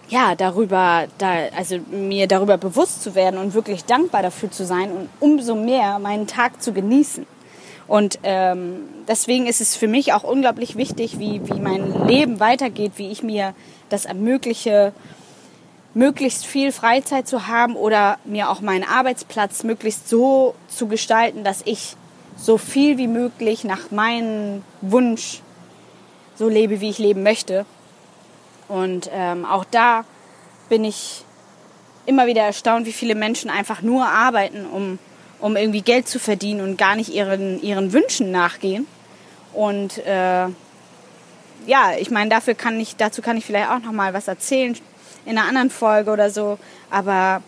ja, 0.08 0.34
darüber, 0.34 1.06
da, 1.18 1.34
also 1.56 1.78
mir 1.90 2.26
darüber 2.26 2.58
bewusst 2.58 3.02
zu 3.02 3.14
werden 3.14 3.38
und 3.38 3.54
wirklich 3.54 3.84
dankbar 3.84 4.22
dafür 4.22 4.50
zu 4.50 4.64
sein 4.64 4.90
und 4.92 5.08
umso 5.20 5.54
mehr 5.54 5.98
meinen 5.98 6.26
Tag 6.26 6.62
zu 6.62 6.72
genießen. 6.72 7.26
Und 7.86 8.18
ähm, 8.22 8.88
deswegen 9.08 9.46
ist 9.46 9.60
es 9.60 9.76
für 9.76 9.88
mich 9.88 10.12
auch 10.12 10.24
unglaublich 10.24 10.76
wichtig, 10.76 11.18
wie, 11.18 11.46
wie 11.48 11.60
mein 11.60 12.06
Leben 12.06 12.40
weitergeht, 12.40 12.92
wie 12.96 13.10
ich 13.10 13.22
mir 13.22 13.54
das 13.90 14.06
ermögliche, 14.06 14.92
möglichst 15.92 16.46
viel 16.46 16.72
Freizeit 16.72 17.28
zu 17.28 17.46
haben 17.46 17.76
oder 17.76 18.18
mir 18.24 18.50
auch 18.50 18.60
meinen 18.60 18.84
Arbeitsplatz 18.84 19.64
möglichst 19.64 20.08
so 20.08 20.54
zu 20.68 20.88
gestalten, 20.88 21.44
dass 21.44 21.62
ich 21.64 21.96
so 22.36 22.58
viel 22.58 22.98
wie 22.98 23.06
möglich 23.06 23.64
nach 23.64 23.90
meinem 23.90 24.62
Wunsch 24.80 25.40
so 26.36 26.48
lebe, 26.48 26.80
wie 26.80 26.90
ich 26.90 26.98
leben 26.98 27.22
möchte. 27.22 27.64
Und 28.68 29.10
ähm, 29.12 29.44
auch 29.44 29.64
da 29.64 30.04
bin 30.68 30.84
ich 30.84 31.24
immer 32.06 32.26
wieder 32.26 32.42
erstaunt, 32.42 32.86
wie 32.86 32.92
viele 32.92 33.14
Menschen 33.14 33.50
einfach 33.50 33.82
nur 33.82 34.06
arbeiten, 34.06 34.66
um, 34.66 34.98
um 35.40 35.56
irgendwie 35.56 35.82
Geld 35.82 36.08
zu 36.08 36.18
verdienen 36.18 36.60
und 36.60 36.76
gar 36.76 36.96
nicht 36.96 37.10
ihren, 37.10 37.62
ihren 37.62 37.92
Wünschen 37.92 38.30
nachgehen. 38.30 38.86
Und 39.52 39.98
äh, 39.98 40.46
ja, 41.66 41.92
ich 41.98 42.10
meine, 42.10 42.30
dafür 42.30 42.54
kann 42.54 42.78
ich, 42.80 42.96
dazu 42.96 43.22
kann 43.22 43.36
ich 43.36 43.44
vielleicht 43.44 43.70
auch 43.70 43.80
noch 43.80 43.92
mal 43.92 44.12
was 44.12 44.28
erzählen 44.28 44.76
in 45.24 45.38
einer 45.38 45.48
anderen 45.48 45.70
Folge 45.70 46.10
oder 46.10 46.30
so. 46.30 46.58
Aber 46.90 47.42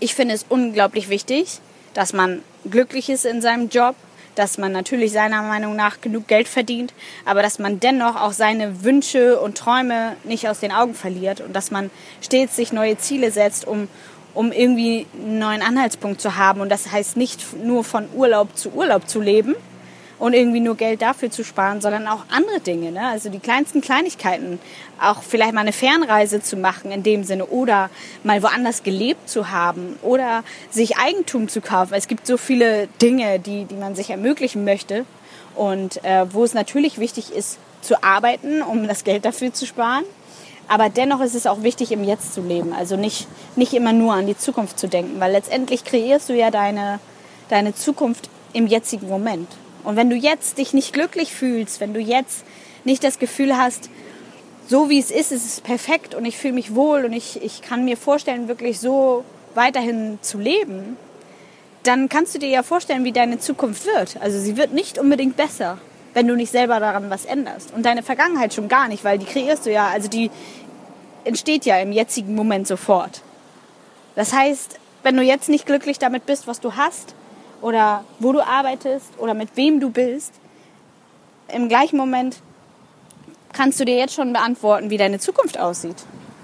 ich 0.00 0.14
finde 0.14 0.34
es 0.34 0.46
unglaublich 0.48 1.08
wichtig, 1.08 1.60
dass 1.94 2.12
man 2.12 2.42
glücklich 2.70 3.08
ist 3.08 3.24
in 3.24 3.40
seinem 3.40 3.68
Job, 3.68 3.96
dass 4.38 4.58
man 4.58 4.72
natürlich 4.72 5.12
seiner 5.12 5.42
Meinung 5.42 5.74
nach 5.74 6.00
genug 6.00 6.28
Geld 6.28 6.48
verdient, 6.48 6.94
aber 7.24 7.42
dass 7.42 7.58
man 7.58 7.80
dennoch 7.80 8.16
auch 8.16 8.32
seine 8.32 8.84
Wünsche 8.84 9.40
und 9.40 9.58
Träume 9.58 10.16
nicht 10.24 10.48
aus 10.48 10.60
den 10.60 10.72
Augen 10.72 10.94
verliert 10.94 11.40
und 11.40 11.54
dass 11.54 11.70
man 11.70 11.90
stets 12.20 12.56
sich 12.56 12.72
neue 12.72 12.96
Ziele 12.98 13.30
setzt, 13.30 13.66
um, 13.66 13.88
um 14.34 14.52
irgendwie 14.52 15.06
einen 15.14 15.38
neuen 15.38 15.62
Anhaltspunkt 15.62 16.20
zu 16.20 16.36
haben. 16.36 16.60
Und 16.60 16.68
das 16.68 16.92
heißt 16.92 17.16
nicht 17.16 17.56
nur 17.62 17.82
von 17.82 18.08
Urlaub 18.14 18.56
zu 18.56 18.70
Urlaub 18.70 19.08
zu 19.08 19.20
leben, 19.20 19.56
und 20.18 20.32
irgendwie 20.32 20.60
nur 20.60 20.76
Geld 20.76 21.02
dafür 21.02 21.30
zu 21.30 21.44
sparen, 21.44 21.80
sondern 21.80 22.06
auch 22.08 22.24
andere 22.30 22.60
Dinge. 22.60 22.92
Ne? 22.92 23.06
Also 23.06 23.28
die 23.28 23.38
kleinsten 23.38 23.80
Kleinigkeiten. 23.80 24.58
Auch 25.00 25.22
vielleicht 25.22 25.52
mal 25.52 25.60
eine 25.60 25.72
Fernreise 25.72 26.42
zu 26.42 26.56
machen 26.56 26.90
in 26.90 27.04
dem 27.04 27.22
Sinne 27.22 27.46
oder 27.46 27.88
mal 28.24 28.42
woanders 28.42 28.82
gelebt 28.82 29.28
zu 29.28 29.50
haben 29.50 29.96
oder 30.02 30.42
sich 30.70 30.96
Eigentum 30.98 31.48
zu 31.48 31.60
kaufen. 31.60 31.94
Es 31.94 32.08
gibt 32.08 32.26
so 32.26 32.36
viele 32.36 32.88
Dinge, 33.00 33.38
die, 33.38 33.64
die 33.64 33.76
man 33.76 33.94
sich 33.94 34.10
ermöglichen 34.10 34.64
möchte 34.64 35.04
und 35.54 36.04
äh, 36.04 36.26
wo 36.32 36.42
es 36.42 36.52
natürlich 36.52 36.98
wichtig 36.98 37.32
ist, 37.32 37.58
zu 37.80 38.02
arbeiten, 38.02 38.62
um 38.62 38.88
das 38.88 39.04
Geld 39.04 39.24
dafür 39.24 39.52
zu 39.52 39.66
sparen. 39.66 40.04
Aber 40.66 40.90
dennoch 40.90 41.20
ist 41.20 41.34
es 41.34 41.46
auch 41.46 41.62
wichtig, 41.62 41.92
im 41.92 42.04
Jetzt 42.04 42.34
zu 42.34 42.42
leben. 42.42 42.72
Also 42.72 42.96
nicht, 42.96 43.26
nicht 43.56 43.72
immer 43.72 43.92
nur 43.92 44.14
an 44.14 44.26
die 44.26 44.36
Zukunft 44.36 44.78
zu 44.78 44.88
denken, 44.88 45.18
weil 45.20 45.32
letztendlich 45.32 45.84
kreierst 45.84 46.28
du 46.28 46.34
ja 46.34 46.50
deine, 46.50 46.98
deine 47.48 47.74
Zukunft 47.74 48.28
im 48.52 48.66
jetzigen 48.66 49.08
Moment. 49.08 49.48
Und 49.84 49.96
wenn 49.96 50.10
du 50.10 50.16
jetzt 50.16 50.58
dich 50.58 50.74
nicht 50.74 50.92
glücklich 50.92 51.32
fühlst, 51.32 51.80
wenn 51.80 51.94
du 51.94 52.00
jetzt 52.00 52.44
nicht 52.84 53.04
das 53.04 53.18
Gefühl 53.18 53.56
hast, 53.56 53.90
so 54.66 54.90
wie 54.90 54.98
es 54.98 55.10
ist, 55.10 55.32
ist 55.32 55.46
es 55.46 55.60
perfekt 55.60 56.14
und 56.14 56.24
ich 56.24 56.36
fühle 56.36 56.54
mich 56.54 56.74
wohl 56.74 57.04
und 57.04 57.12
ich, 57.12 57.42
ich 57.42 57.62
kann 57.62 57.84
mir 57.84 57.96
vorstellen, 57.96 58.48
wirklich 58.48 58.80
so 58.80 59.24
weiterhin 59.54 60.18
zu 60.20 60.38
leben, 60.38 60.96
dann 61.84 62.08
kannst 62.08 62.34
du 62.34 62.38
dir 62.38 62.50
ja 62.50 62.62
vorstellen, 62.62 63.04
wie 63.04 63.12
deine 63.12 63.38
Zukunft 63.38 63.86
wird. 63.86 64.18
Also 64.20 64.38
sie 64.38 64.56
wird 64.56 64.72
nicht 64.72 64.98
unbedingt 64.98 65.36
besser, 65.36 65.78
wenn 66.12 66.26
du 66.26 66.36
nicht 66.36 66.52
selber 66.52 66.80
daran 66.80 67.08
was 67.08 67.24
änderst. 67.24 67.72
Und 67.74 67.86
deine 67.86 68.02
Vergangenheit 68.02 68.52
schon 68.52 68.68
gar 68.68 68.88
nicht, 68.88 69.04
weil 69.04 69.18
die 69.18 69.24
kreierst 69.24 69.64
du 69.64 69.72
ja, 69.72 69.88
also 69.88 70.08
die 70.08 70.30
entsteht 71.24 71.64
ja 71.64 71.78
im 71.78 71.92
jetzigen 71.92 72.34
Moment 72.34 72.66
sofort. 72.66 73.22
Das 74.16 74.32
heißt, 74.32 74.78
wenn 75.02 75.16
du 75.16 75.22
jetzt 75.22 75.48
nicht 75.48 75.64
glücklich 75.64 75.98
damit 75.98 76.26
bist, 76.26 76.46
was 76.46 76.60
du 76.60 76.76
hast, 76.76 77.14
oder 77.60 78.04
wo 78.18 78.32
du 78.32 78.40
arbeitest 78.40 79.18
oder 79.18 79.34
mit 79.34 79.56
wem 79.56 79.80
du 79.80 79.90
bist, 79.90 80.32
im 81.48 81.68
gleichen 81.68 81.96
Moment 81.96 82.36
kannst 83.52 83.80
du 83.80 83.84
dir 83.84 83.96
jetzt 83.96 84.14
schon 84.14 84.32
beantworten, 84.32 84.90
wie 84.90 84.98
deine 84.98 85.18
Zukunft 85.18 85.58
aussieht. 85.58 85.96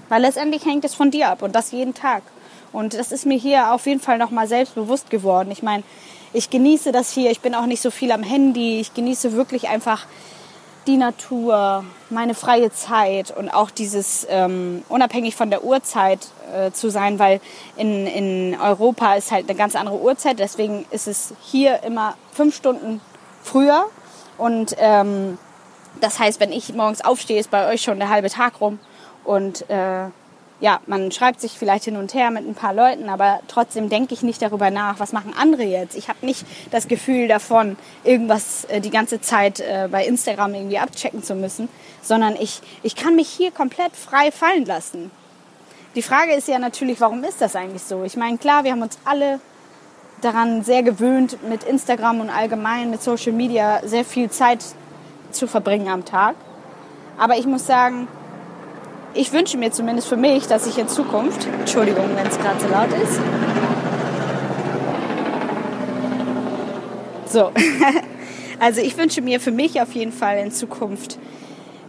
Weil 0.09 0.21
letztendlich 0.21 0.65
hängt 0.65 0.85
es 0.85 0.95
von 0.95 1.11
dir 1.11 1.29
ab 1.29 1.41
und 1.41 1.55
das 1.55 1.71
jeden 1.71 1.93
Tag. 1.93 2.23
Und 2.71 2.93
das 2.93 3.11
ist 3.11 3.25
mir 3.25 3.37
hier 3.37 3.71
auf 3.71 3.85
jeden 3.85 4.01
Fall 4.01 4.17
nochmal 4.17 4.47
selbstbewusst 4.47 5.09
geworden. 5.09 5.49
Ich 5.51 5.63
meine, 5.63 5.83
ich 6.33 6.49
genieße 6.49 6.91
das 6.91 7.11
hier. 7.11 7.31
Ich 7.31 7.39
bin 7.39 7.55
auch 7.55 7.65
nicht 7.65 7.81
so 7.81 7.89
viel 7.89 8.11
am 8.11 8.23
Handy. 8.23 8.81
Ich 8.81 8.93
genieße 8.93 9.33
wirklich 9.33 9.69
einfach 9.69 10.05
die 10.87 10.97
Natur, 10.97 11.83
meine 12.09 12.35
freie 12.35 12.71
Zeit 12.71 13.31
und 13.35 13.49
auch 13.49 13.71
dieses 13.71 14.25
ähm, 14.29 14.83
unabhängig 14.89 15.35
von 15.35 15.49
der 15.49 15.63
Uhrzeit 15.63 16.19
äh, 16.53 16.71
zu 16.71 16.89
sein, 16.89 17.19
weil 17.19 17.41
in, 17.75 18.07
in 18.07 18.57
Europa 18.59 19.15
ist 19.15 19.31
halt 19.31 19.49
eine 19.49 19.57
ganz 19.57 19.75
andere 19.75 19.99
Uhrzeit. 19.99 20.39
Deswegen 20.39 20.85
ist 20.91 21.07
es 21.07 21.33
hier 21.41 21.83
immer 21.83 22.15
fünf 22.31 22.55
Stunden 22.55 23.01
früher. 23.43 23.85
Und 24.37 24.75
ähm, 24.77 25.37
das 26.01 26.19
heißt, 26.19 26.39
wenn 26.39 26.51
ich 26.51 26.73
morgens 26.73 27.03
aufstehe, 27.03 27.39
ist 27.39 27.51
bei 27.51 27.71
euch 27.71 27.81
schon 27.81 27.99
der 27.99 28.09
halbe 28.09 28.29
Tag 28.29 28.61
rum. 28.61 28.79
Und 29.23 29.69
äh, 29.69 30.07
ja, 30.61 30.79
man 30.87 31.11
schreibt 31.11 31.41
sich 31.41 31.53
vielleicht 31.53 31.83
hin 31.83 31.97
und 31.97 32.13
her 32.13 32.31
mit 32.31 32.47
ein 32.47 32.55
paar 32.55 32.73
Leuten, 32.73 33.09
aber 33.09 33.41
trotzdem 33.47 33.89
denke 33.89 34.13
ich 34.13 34.23
nicht 34.23 34.41
darüber 34.41 34.71
nach, 34.71 34.99
was 34.99 35.11
machen 35.11 35.33
andere 35.37 35.63
jetzt. 35.63 35.97
Ich 35.97 36.07
habe 36.07 36.25
nicht 36.25 36.45
das 36.71 36.87
Gefühl 36.87 37.27
davon, 37.27 37.77
irgendwas 38.03 38.65
äh, 38.65 38.79
die 38.79 38.89
ganze 38.89 39.19
Zeit 39.19 39.59
äh, 39.59 39.89
bei 39.91 40.05
Instagram 40.05 40.53
irgendwie 40.53 40.79
abchecken 40.79 41.23
zu 41.23 41.35
müssen, 41.35 41.67
sondern 42.01 42.35
ich, 42.35 42.61
ich 42.83 42.95
kann 42.95 43.15
mich 43.15 43.27
hier 43.27 43.51
komplett 43.51 43.95
frei 43.95 44.31
fallen 44.31 44.65
lassen. 44.65 45.11
Die 45.95 46.01
Frage 46.01 46.33
ist 46.33 46.47
ja 46.47 46.59
natürlich, 46.59 47.01
warum 47.01 47.23
ist 47.23 47.41
das 47.41 47.55
eigentlich 47.55 47.83
so? 47.83 48.03
Ich 48.03 48.15
meine, 48.15 48.37
klar, 48.37 48.63
wir 48.63 48.71
haben 48.71 48.81
uns 48.81 48.97
alle 49.05 49.39
daran 50.21 50.63
sehr 50.63 50.83
gewöhnt, 50.83 51.37
mit 51.47 51.63
Instagram 51.63 52.21
und 52.21 52.29
allgemein 52.29 52.89
mit 52.89 53.01
Social 53.01 53.33
Media 53.33 53.81
sehr 53.85 54.05
viel 54.05 54.29
Zeit 54.29 54.63
zu 55.31 55.47
verbringen 55.47 55.89
am 55.89 56.05
Tag. 56.05 56.35
Aber 57.17 57.37
ich 57.37 57.45
muss 57.45 57.65
sagen, 57.65 58.07
ich 59.15 59.31
wünsche 59.31 59.57
mir 59.57 59.71
zumindest 59.71 60.07
für 60.07 60.17
mich, 60.17 60.45
dass 60.47 60.67
ich 60.67 60.77
in 60.77 60.87
Zukunft, 60.87 61.47
Entschuldigung, 61.59 62.15
wenn 62.15 62.27
es 62.27 62.37
gerade 62.37 62.59
so 62.59 62.67
laut 62.67 62.89
ist. 63.01 63.19
So, 67.31 67.51
also 68.59 68.81
ich 68.81 68.97
wünsche 68.97 69.21
mir 69.21 69.39
für 69.39 69.51
mich 69.51 69.81
auf 69.81 69.93
jeden 69.93 70.11
Fall 70.11 70.37
in 70.39 70.51
Zukunft, 70.51 71.17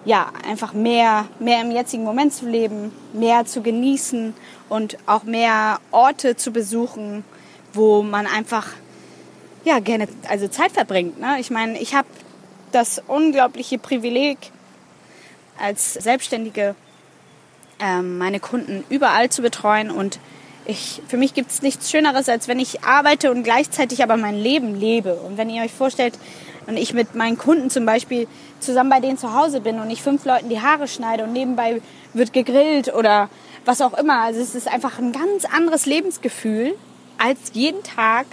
ja, 0.04 0.30
einfach 0.48 0.72
mehr, 0.72 1.26
mehr 1.40 1.62
im 1.62 1.72
jetzigen 1.72 2.04
Moment 2.04 2.32
zu 2.32 2.48
leben, 2.48 2.92
mehr 3.12 3.44
zu 3.44 3.60
genießen 3.60 4.34
und 4.68 4.96
auch 5.06 5.24
mehr 5.24 5.80
Orte 5.90 6.36
zu 6.36 6.52
besuchen, 6.52 7.24
wo 7.72 8.02
man 8.02 8.26
einfach 8.26 8.68
ja 9.64 9.80
gerne 9.80 10.06
also 10.28 10.46
Zeit 10.46 10.70
verbringt. 10.70 11.20
Ne? 11.20 11.38
Ich 11.40 11.50
meine, 11.50 11.80
ich 11.80 11.96
habe 11.96 12.06
das 12.70 13.02
unglaubliche 13.08 13.78
Privileg 13.78 14.38
als 15.58 15.94
Selbstständige 15.94 16.76
ähm, 17.80 18.18
meine 18.18 18.40
Kunden 18.40 18.84
überall 18.88 19.30
zu 19.30 19.42
betreuen 19.42 19.90
und 19.90 20.18
ich, 20.68 21.00
für 21.06 21.16
mich 21.16 21.32
gibt 21.32 21.50
es 21.52 21.62
nichts 21.62 21.90
Schöneres, 21.90 22.28
als 22.28 22.48
wenn 22.48 22.58
ich 22.58 22.82
arbeite 22.82 23.30
und 23.30 23.44
gleichzeitig 23.44 24.02
aber 24.02 24.16
mein 24.16 24.34
Leben 24.34 24.74
lebe. 24.74 25.14
Und 25.14 25.38
wenn 25.38 25.48
ihr 25.48 25.62
euch 25.62 25.72
vorstellt, 25.72 26.18
und 26.66 26.76
ich 26.76 26.92
mit 26.92 27.14
meinen 27.14 27.38
Kunden 27.38 27.70
zum 27.70 27.86
Beispiel 27.86 28.26
zusammen 28.60 28.90
bei 28.90 29.00
denen 29.00 29.18
zu 29.18 29.34
Hause 29.34 29.60
bin 29.60 29.80
und 29.80 29.90
ich 29.90 30.02
fünf 30.02 30.24
Leuten 30.24 30.48
die 30.48 30.60
Haare 30.60 30.88
schneide 30.88 31.24
und 31.24 31.32
nebenbei 31.32 31.80
wird 32.12 32.32
gegrillt 32.32 32.92
oder 32.92 33.28
was 33.64 33.80
auch 33.80 33.96
immer. 33.96 34.22
Also 34.22 34.40
es 34.40 34.54
ist 34.54 34.68
einfach 34.68 34.98
ein 34.98 35.12
ganz 35.12 35.44
anderes 35.44 35.86
Lebensgefühl, 35.86 36.74
als 37.18 37.38
jeden 37.52 37.82
Tag 37.82 38.26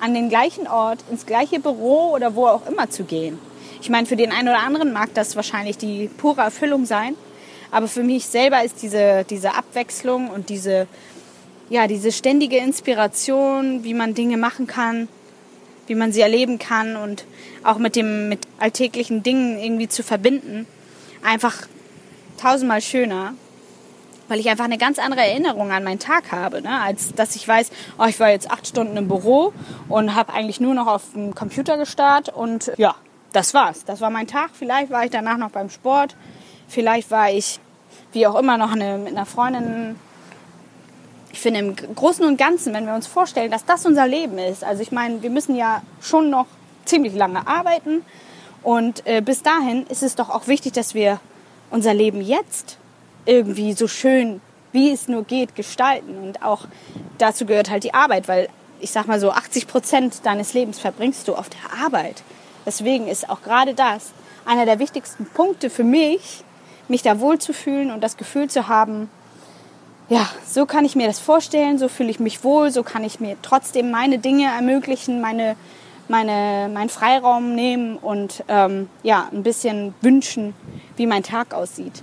an 0.00 0.14
den 0.14 0.28
gleichen 0.28 0.66
Ort, 0.66 1.00
ins 1.10 1.26
gleiche 1.26 1.60
Büro 1.60 2.10
oder 2.10 2.34
wo 2.34 2.46
auch 2.46 2.66
immer 2.66 2.90
zu 2.90 3.04
gehen. 3.04 3.38
Ich 3.80 3.90
meine, 3.90 4.06
für 4.06 4.16
den 4.16 4.32
einen 4.32 4.48
oder 4.48 4.60
anderen 4.60 4.92
mag 4.92 5.10
das 5.14 5.36
wahrscheinlich 5.36 5.76
die 5.76 6.08
pure 6.08 6.40
Erfüllung 6.40 6.86
sein. 6.86 7.16
Aber 7.74 7.88
für 7.88 8.04
mich 8.04 8.26
selber 8.26 8.62
ist 8.62 8.82
diese, 8.82 9.26
diese 9.28 9.56
Abwechslung 9.56 10.30
und 10.30 10.48
diese, 10.48 10.86
ja, 11.70 11.88
diese 11.88 12.12
ständige 12.12 12.56
Inspiration, 12.58 13.82
wie 13.82 13.94
man 13.94 14.14
Dinge 14.14 14.36
machen 14.36 14.68
kann, 14.68 15.08
wie 15.88 15.96
man 15.96 16.12
sie 16.12 16.20
erleben 16.20 16.60
kann 16.60 16.94
und 16.94 17.24
auch 17.64 17.78
mit 17.78 17.96
dem 17.96 18.28
mit 18.28 18.46
alltäglichen 18.60 19.24
Dingen 19.24 19.58
irgendwie 19.58 19.88
zu 19.88 20.04
verbinden, 20.04 20.68
einfach 21.24 21.66
tausendmal 22.40 22.80
schöner, 22.80 23.34
weil 24.28 24.38
ich 24.38 24.48
einfach 24.48 24.66
eine 24.66 24.78
ganz 24.78 25.00
andere 25.00 25.22
Erinnerung 25.22 25.72
an 25.72 25.82
meinen 25.82 25.98
Tag 25.98 26.30
habe, 26.30 26.62
ne? 26.62 26.80
als 26.80 27.12
dass 27.16 27.34
ich 27.34 27.48
weiß, 27.48 27.72
oh, 27.98 28.04
ich 28.04 28.20
war 28.20 28.30
jetzt 28.30 28.52
acht 28.52 28.68
Stunden 28.68 28.96
im 28.96 29.08
Büro 29.08 29.52
und 29.88 30.14
habe 30.14 30.32
eigentlich 30.32 30.60
nur 30.60 30.74
noch 30.74 30.86
auf 30.86 31.02
dem 31.12 31.34
Computer 31.34 31.76
gestarrt 31.76 32.28
und 32.28 32.70
ja, 32.76 32.94
das 33.32 33.52
war's. 33.52 33.84
Das 33.84 34.00
war 34.00 34.10
mein 34.10 34.28
Tag. 34.28 34.50
Vielleicht 34.52 34.92
war 34.92 35.04
ich 35.04 35.10
danach 35.10 35.38
noch 35.38 35.50
beim 35.50 35.70
Sport, 35.70 36.14
vielleicht 36.68 37.10
war 37.10 37.32
ich 37.32 37.58
wie 38.14 38.26
auch 38.26 38.38
immer 38.38 38.58
noch 38.58 38.72
eine, 38.72 38.98
mit 38.98 39.12
einer 39.16 39.26
Freundin 39.26 39.96
ich 41.34 41.40
finde 41.40 41.60
im 41.60 41.74
Großen 41.74 42.24
und 42.24 42.36
Ganzen, 42.36 42.72
wenn 42.74 42.86
wir 42.86 42.94
uns 42.94 43.08
vorstellen, 43.08 43.50
dass 43.50 43.64
das 43.64 43.84
unser 43.86 44.06
Leben 44.06 44.38
ist, 44.38 44.62
also 44.62 44.82
ich 44.82 44.92
meine, 44.92 45.20
wir 45.22 45.30
müssen 45.30 45.56
ja 45.56 45.82
schon 46.00 46.30
noch 46.30 46.46
ziemlich 46.84 47.14
lange 47.14 47.46
arbeiten 47.48 48.02
und 48.62 49.04
äh, 49.04 49.20
bis 49.20 49.42
dahin 49.42 49.84
ist 49.88 50.04
es 50.04 50.14
doch 50.14 50.30
auch 50.30 50.46
wichtig, 50.46 50.74
dass 50.74 50.94
wir 50.94 51.18
unser 51.70 51.92
Leben 51.92 52.20
jetzt 52.20 52.78
irgendwie 53.26 53.72
so 53.72 53.88
schön, 53.88 54.40
wie 54.70 54.92
es 54.92 55.08
nur 55.08 55.24
geht, 55.24 55.56
gestalten 55.56 56.16
und 56.18 56.42
auch 56.42 56.66
dazu 57.18 57.46
gehört 57.46 57.68
halt 57.68 57.82
die 57.82 57.94
Arbeit, 57.94 58.28
weil 58.28 58.48
ich 58.78 58.92
sag 58.92 59.08
mal 59.08 59.18
so 59.18 59.32
80 59.32 59.66
Prozent 59.66 60.20
deines 60.24 60.54
Lebens 60.54 60.78
verbringst 60.78 61.26
du 61.26 61.34
auf 61.34 61.48
der 61.48 61.84
Arbeit. 61.84 62.22
Deswegen 62.64 63.08
ist 63.08 63.28
auch 63.28 63.42
gerade 63.42 63.74
das 63.74 64.12
einer 64.44 64.66
der 64.66 64.78
wichtigsten 64.78 65.26
Punkte 65.26 65.68
für 65.68 65.84
mich, 65.84 66.44
mich 66.88 67.02
da 67.02 67.20
wohlzufühlen 67.20 67.90
und 67.90 68.02
das 68.02 68.16
Gefühl 68.16 68.48
zu 68.48 68.68
haben, 68.68 69.08
ja, 70.08 70.28
so 70.46 70.66
kann 70.66 70.84
ich 70.84 70.96
mir 70.96 71.06
das 71.06 71.18
vorstellen, 71.18 71.78
so 71.78 71.88
fühle 71.88 72.10
ich 72.10 72.20
mich 72.20 72.44
wohl, 72.44 72.70
so 72.70 72.82
kann 72.82 73.04
ich 73.04 73.20
mir 73.20 73.36
trotzdem 73.40 73.90
meine 73.90 74.18
Dinge 74.18 74.46
ermöglichen, 74.46 75.20
meine, 75.20 75.56
meine, 76.08 76.68
meinen 76.72 76.90
Freiraum 76.90 77.54
nehmen 77.54 77.96
und 77.96 78.44
ähm, 78.48 78.90
ja, 79.02 79.28
ein 79.32 79.42
bisschen 79.42 79.94
wünschen, 80.02 80.54
wie 80.96 81.06
mein 81.06 81.22
Tag 81.22 81.54
aussieht. 81.54 82.02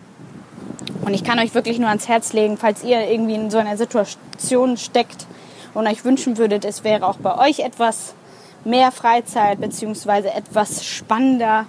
Und 1.06 1.14
ich 1.14 1.24
kann 1.24 1.40
euch 1.40 1.54
wirklich 1.54 1.78
nur 1.78 1.90
ans 1.90 2.08
Herz 2.08 2.34
legen, 2.34 2.58
falls 2.58 2.84
ihr 2.84 3.08
irgendwie 3.08 3.36
in 3.36 3.52
so 3.52 3.60
einer 3.60 3.78
Situation 3.78 4.78
steckt 4.78 5.28
und 5.74 5.88
euch 5.88 6.04
wünschen 6.04 6.38
würdet, 6.38 6.66
es 6.66 6.84
wäre 6.84 7.06
auch 7.06 7.18
bei 7.18 7.38
euch 7.38 7.60
etwas 7.60 8.14
mehr 8.64 8.92
Freizeit 8.92 9.60
beziehungsweise 9.60 10.34
etwas 10.34 10.86
spannender 10.86 11.66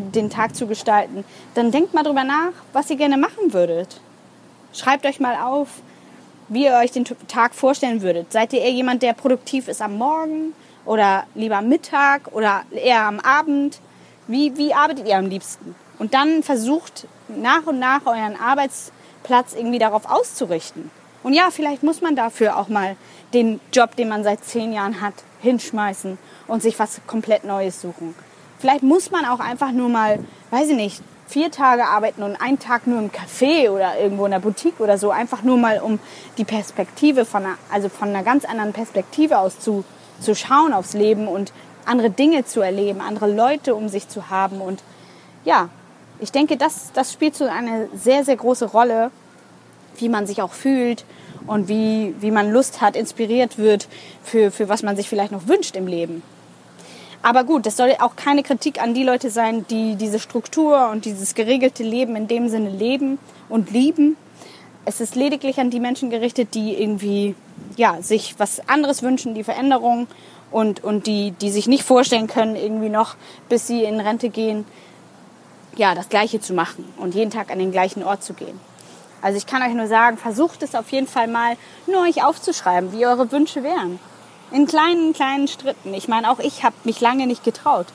den 0.00 0.30
Tag 0.30 0.56
zu 0.56 0.66
gestalten, 0.66 1.24
dann 1.54 1.70
denkt 1.70 1.94
mal 1.94 2.02
drüber 2.02 2.24
nach, 2.24 2.52
was 2.72 2.90
ihr 2.90 2.96
gerne 2.96 3.16
machen 3.16 3.52
würdet. 3.52 4.00
Schreibt 4.72 5.04
euch 5.04 5.20
mal 5.20 5.36
auf, 5.36 5.68
wie 6.48 6.64
ihr 6.64 6.74
euch 6.74 6.92
den 6.92 7.04
Tag 7.04 7.54
vorstellen 7.54 8.02
würdet. 8.02 8.32
Seid 8.32 8.52
ihr 8.52 8.60
eher 8.60 8.70
jemand, 8.70 9.02
der 9.02 9.12
produktiv 9.12 9.68
ist 9.68 9.82
am 9.82 9.96
Morgen 9.98 10.54
oder 10.84 11.24
lieber 11.34 11.58
am 11.58 11.68
Mittag 11.68 12.32
oder 12.32 12.62
eher 12.70 13.02
am 13.02 13.20
Abend? 13.20 13.80
Wie, 14.26 14.56
wie 14.56 14.74
arbeitet 14.74 15.06
ihr 15.06 15.16
am 15.16 15.26
liebsten? 15.26 15.74
Und 15.98 16.14
dann 16.14 16.42
versucht 16.42 17.06
nach 17.28 17.66
und 17.66 17.78
nach 17.78 18.06
euren 18.06 18.38
Arbeitsplatz 18.38 19.54
irgendwie 19.54 19.78
darauf 19.78 20.10
auszurichten. 20.10 20.90
Und 21.22 21.34
ja, 21.34 21.50
vielleicht 21.50 21.82
muss 21.82 22.00
man 22.00 22.16
dafür 22.16 22.56
auch 22.56 22.68
mal 22.68 22.96
den 23.32 23.60
Job, 23.72 23.96
den 23.96 24.08
man 24.08 24.24
seit 24.24 24.44
zehn 24.44 24.72
Jahren 24.72 25.00
hat, 25.00 25.14
hinschmeißen 25.40 26.18
und 26.48 26.62
sich 26.62 26.78
was 26.78 27.00
komplett 27.06 27.44
Neues 27.44 27.80
suchen. 27.80 28.14
Vielleicht 28.62 28.84
muss 28.84 29.10
man 29.10 29.24
auch 29.24 29.40
einfach 29.40 29.72
nur 29.72 29.88
mal, 29.88 30.20
weiß 30.52 30.68
ich 30.68 30.76
nicht, 30.76 31.02
vier 31.26 31.50
Tage 31.50 31.84
arbeiten 31.84 32.22
und 32.22 32.40
einen 32.40 32.60
Tag 32.60 32.86
nur 32.86 33.00
im 33.00 33.10
Café 33.10 33.68
oder 33.68 33.98
irgendwo 33.98 34.24
in 34.24 34.30
der 34.30 34.38
Boutique 34.38 34.78
oder 34.78 34.98
so, 34.98 35.10
einfach 35.10 35.42
nur 35.42 35.56
mal 35.56 35.80
um 35.80 35.98
die 36.38 36.44
Perspektive 36.44 37.24
von 37.24 37.44
einer, 37.44 37.56
also 37.72 37.88
von 37.88 38.10
einer 38.10 38.22
ganz 38.22 38.44
anderen 38.44 38.72
Perspektive 38.72 39.38
aus 39.38 39.58
zu, 39.58 39.82
zu 40.20 40.36
schauen 40.36 40.72
aufs 40.72 40.92
Leben 40.92 41.26
und 41.26 41.52
andere 41.86 42.10
Dinge 42.10 42.44
zu 42.44 42.60
erleben, 42.60 43.00
andere 43.00 43.34
Leute 43.34 43.74
um 43.74 43.88
sich 43.88 44.08
zu 44.08 44.30
haben. 44.30 44.60
Und 44.60 44.84
ja, 45.44 45.68
ich 46.20 46.30
denke, 46.30 46.56
das, 46.56 46.92
das 46.94 47.12
spielt 47.12 47.34
so 47.34 47.46
eine 47.46 47.88
sehr, 47.92 48.24
sehr 48.24 48.36
große 48.36 48.66
Rolle, 48.66 49.10
wie 49.96 50.08
man 50.08 50.24
sich 50.24 50.40
auch 50.40 50.52
fühlt 50.52 51.04
und 51.48 51.66
wie, 51.66 52.14
wie 52.20 52.30
man 52.30 52.52
Lust 52.52 52.80
hat, 52.80 52.94
inspiriert 52.94 53.58
wird 53.58 53.88
für, 54.22 54.52
für 54.52 54.68
was 54.68 54.84
man 54.84 54.94
sich 54.94 55.08
vielleicht 55.08 55.32
noch 55.32 55.48
wünscht 55.48 55.74
im 55.74 55.88
Leben. 55.88 56.22
Aber 57.22 57.44
gut, 57.44 57.66
das 57.66 57.76
soll 57.76 57.94
auch 58.00 58.16
keine 58.16 58.42
Kritik 58.42 58.82
an 58.82 58.94
die 58.94 59.04
Leute 59.04 59.30
sein, 59.30 59.64
die 59.68 59.94
diese 59.94 60.18
Struktur 60.18 60.88
und 60.90 61.04
dieses 61.04 61.34
geregelte 61.34 61.84
Leben 61.84 62.16
in 62.16 62.26
dem 62.26 62.48
Sinne 62.48 62.70
leben 62.70 63.18
und 63.48 63.70
lieben. 63.70 64.16
Es 64.84 65.00
ist 65.00 65.14
lediglich 65.14 65.60
an 65.60 65.70
die 65.70 65.78
Menschen 65.78 66.10
gerichtet, 66.10 66.54
die 66.54 66.74
irgendwie 66.74 67.36
ja, 67.76 68.02
sich 68.02 68.34
was 68.38 68.68
anderes 68.68 69.04
wünschen, 69.04 69.34
die 69.34 69.44
Veränderung 69.44 70.08
und, 70.50 70.82
und 70.82 71.06
die, 71.06 71.30
die 71.30 71.50
sich 71.50 71.68
nicht 71.68 71.84
vorstellen 71.84 72.26
können, 72.26 72.56
irgendwie 72.56 72.88
noch, 72.88 73.14
bis 73.48 73.68
sie 73.68 73.84
in 73.84 74.00
Rente 74.00 74.28
gehen, 74.28 74.64
ja, 75.76 75.94
das 75.94 76.08
Gleiche 76.08 76.40
zu 76.40 76.52
machen 76.52 76.84
und 76.98 77.14
jeden 77.14 77.30
Tag 77.30 77.50
an 77.50 77.58
den 77.58 77.70
gleichen 77.70 78.02
Ort 78.02 78.24
zu 78.24 78.34
gehen. 78.34 78.60
Also 79.22 79.38
ich 79.38 79.46
kann 79.46 79.62
euch 79.62 79.72
nur 79.72 79.86
sagen, 79.86 80.18
versucht 80.18 80.62
es 80.64 80.74
auf 80.74 80.90
jeden 80.90 81.06
Fall 81.06 81.28
mal, 81.28 81.56
nur 81.86 82.02
euch 82.02 82.24
aufzuschreiben, 82.24 82.92
wie 82.92 83.06
eure 83.06 83.30
Wünsche 83.30 83.62
wären. 83.62 84.00
In 84.52 84.66
kleinen, 84.66 85.14
kleinen 85.14 85.48
Schritten. 85.48 85.94
Ich 85.94 86.08
meine, 86.08 86.30
auch 86.30 86.38
ich 86.38 86.62
habe 86.62 86.74
mich 86.84 87.00
lange 87.00 87.26
nicht 87.26 87.42
getraut, 87.42 87.86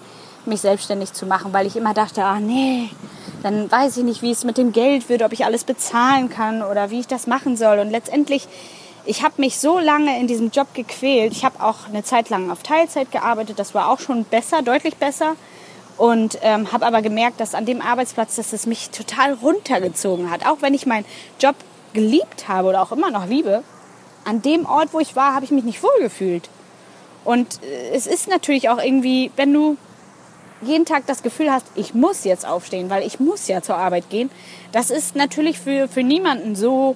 mich 0.46 0.62
selbstständig 0.62 1.14
zu 1.14 1.28
machen, 1.28 1.54
weil 1.54 1.68
ich 1.68 1.76
immer 1.76 1.94
dachte, 1.94 2.24
ah 2.24 2.40
nee, 2.40 2.90
dann 3.44 3.72
weiß 3.72 3.98
ich 3.98 4.04
nicht, 4.04 4.24
wie 4.24 4.32
es 4.32 4.44
mit 4.44 4.58
dem 4.58 4.72
Geld 4.72 5.08
wird, 5.08 5.22
ob 5.22 5.34
ich 5.34 5.46
alles 5.46 5.64
bezahlen 5.64 6.30
kann 6.30 6.64
oder 6.64 6.90
wie 6.90 7.00
ich 7.00 7.08
das 7.08 7.28
machen 7.28 7.58
soll. 7.58 7.78
Und 7.78 7.92
letztendlich, 7.92 8.48
ich 9.06 9.22
habe 9.22 9.36
mich 9.38 9.60
so 9.60 9.78
lange 9.78 10.20
in 10.20 10.26
diesem 10.26 10.50
Job 10.50 10.74
gequält. 10.74 11.32
Ich 11.32 11.46
habe 11.46 11.64
auch 11.64 11.88
eine 11.90 12.04
Zeit 12.04 12.30
lang 12.30 12.50
auf 12.50 12.64
Teilzeit 12.64 13.12
gearbeitet. 13.12 13.60
Das 13.60 13.76
war 13.76 13.92
auch 13.92 14.00
schon 14.00 14.24
besser, 14.24 14.64
deutlich 14.64 14.96
besser. 14.96 15.36
Und 15.98 16.40
ähm, 16.42 16.72
habe 16.72 16.88
aber 16.88 17.04
gemerkt, 17.04 17.40
dass 17.40 17.54
an 17.54 17.66
dem 17.68 17.82
Arbeitsplatz, 17.82 18.36
dass 18.36 18.52
es 18.54 18.66
mich 18.66 18.90
total 18.90 19.34
runtergezogen 19.34 20.32
hat. 20.32 20.48
Auch 20.48 20.58
wenn 20.62 20.74
ich 20.74 20.88
meinen 20.88 21.06
Job 21.40 21.56
geliebt 21.94 22.48
habe 22.48 22.70
oder 22.70 22.82
auch 22.82 22.92
immer 22.92 23.12
noch 23.12 23.28
liebe, 23.28 23.64
an 24.28 24.42
dem 24.42 24.66
Ort, 24.66 24.90
wo 24.92 25.00
ich 25.00 25.16
war, 25.16 25.34
habe 25.34 25.46
ich 25.46 25.52
mich 25.52 25.64
nicht 25.64 25.82
wohlgefühlt. 25.82 26.50
Und 27.24 27.64
äh, 27.64 27.96
es 27.96 28.08
ist 28.08 28.28
natürlich 28.28 28.70
auch 28.70 28.82
irgendwie, 28.82 29.32
wenn 29.36 29.54
du 29.54 29.78
jeden 30.62 30.86
Tag 30.86 31.06
das 31.06 31.24
Gefühl 31.24 31.52
hast, 31.52 31.66
ich 31.76 31.94
muss 31.94 32.24
jetzt 32.24 32.46
aufstehen, 32.46 32.90
weil 32.90 33.06
ich 33.06 33.20
muss 33.20 33.48
ja 33.48 33.62
zur 33.62 33.78
Arbeit 33.78 34.10
gehen, 34.10 34.30
das 34.72 34.90
ist 34.90 35.16
natürlich 35.16 35.60
für, 35.60 35.88
für 35.88 36.04
niemanden 36.04 36.56
so 36.56 36.96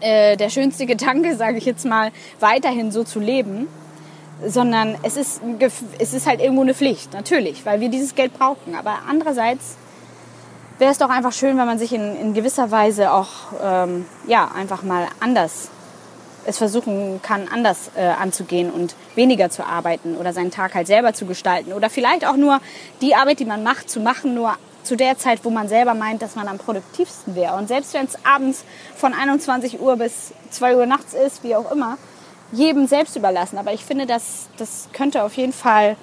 äh, 0.00 0.36
der 0.36 0.50
schönste 0.50 0.86
Gedanke, 0.94 1.36
sage 1.36 1.58
ich 1.58 1.64
jetzt 1.64 1.86
mal, 1.86 2.12
weiterhin 2.40 2.90
so 2.90 3.04
zu 3.04 3.20
leben, 3.20 3.68
sondern 4.46 4.96
es 5.02 5.16
ist, 5.16 5.40
es 5.98 6.12
ist 6.12 6.26
halt 6.26 6.40
irgendwo 6.40 6.62
eine 6.62 6.74
Pflicht, 6.74 7.12
natürlich, 7.12 7.64
weil 7.64 7.80
wir 7.80 7.88
dieses 7.88 8.14
Geld 8.14 8.36
brauchen. 8.36 8.74
Aber 8.74 8.98
andererseits 9.08 9.76
wäre 10.78 10.90
es 10.90 10.98
doch 10.98 11.08
einfach 11.08 11.32
schön, 11.32 11.56
wenn 11.56 11.66
man 11.66 11.78
sich 11.78 11.92
in, 11.92 12.16
in 12.16 12.34
gewisser 12.34 12.70
Weise 12.70 13.12
auch 13.12 13.28
ähm, 13.62 14.06
ja, 14.26 14.50
einfach 14.54 14.82
mal 14.82 15.06
anders 15.20 15.70
es 16.46 16.58
versuchen 16.58 17.20
kann, 17.22 17.48
anders 17.52 17.90
äh, 17.96 18.04
anzugehen 18.04 18.70
und 18.70 18.94
weniger 19.14 19.50
zu 19.50 19.64
arbeiten 19.64 20.16
oder 20.16 20.32
seinen 20.32 20.50
Tag 20.50 20.74
halt 20.74 20.86
selber 20.86 21.12
zu 21.12 21.26
gestalten 21.26 21.72
oder 21.72 21.90
vielleicht 21.90 22.26
auch 22.26 22.36
nur 22.36 22.60
die 23.00 23.14
Arbeit, 23.14 23.40
die 23.40 23.44
man 23.44 23.62
macht, 23.62 23.90
zu 23.90 24.00
machen, 24.00 24.34
nur 24.34 24.54
zu 24.82 24.96
der 24.96 25.16
Zeit, 25.18 25.44
wo 25.44 25.50
man 25.50 25.68
selber 25.68 25.94
meint, 25.94 26.22
dass 26.22 26.36
man 26.36 26.46
am 26.46 26.58
produktivsten 26.58 27.34
wäre. 27.34 27.56
Und 27.56 27.68
selbst 27.68 27.94
wenn 27.94 28.04
es 28.04 28.18
abends 28.24 28.64
von 28.94 29.14
21 29.14 29.80
Uhr 29.80 29.96
bis 29.96 30.32
2 30.50 30.76
Uhr 30.76 30.86
nachts 30.86 31.14
ist, 31.14 31.42
wie 31.42 31.56
auch 31.56 31.70
immer, 31.72 31.96
jedem 32.52 32.86
selbst 32.86 33.16
überlassen. 33.16 33.58
Aber 33.58 33.72
ich 33.72 33.84
finde, 33.84 34.06
dass 34.06 34.48
das 34.58 34.88
könnte 34.92 35.22
auf 35.22 35.34
jeden 35.34 35.52
Fall 35.52 35.96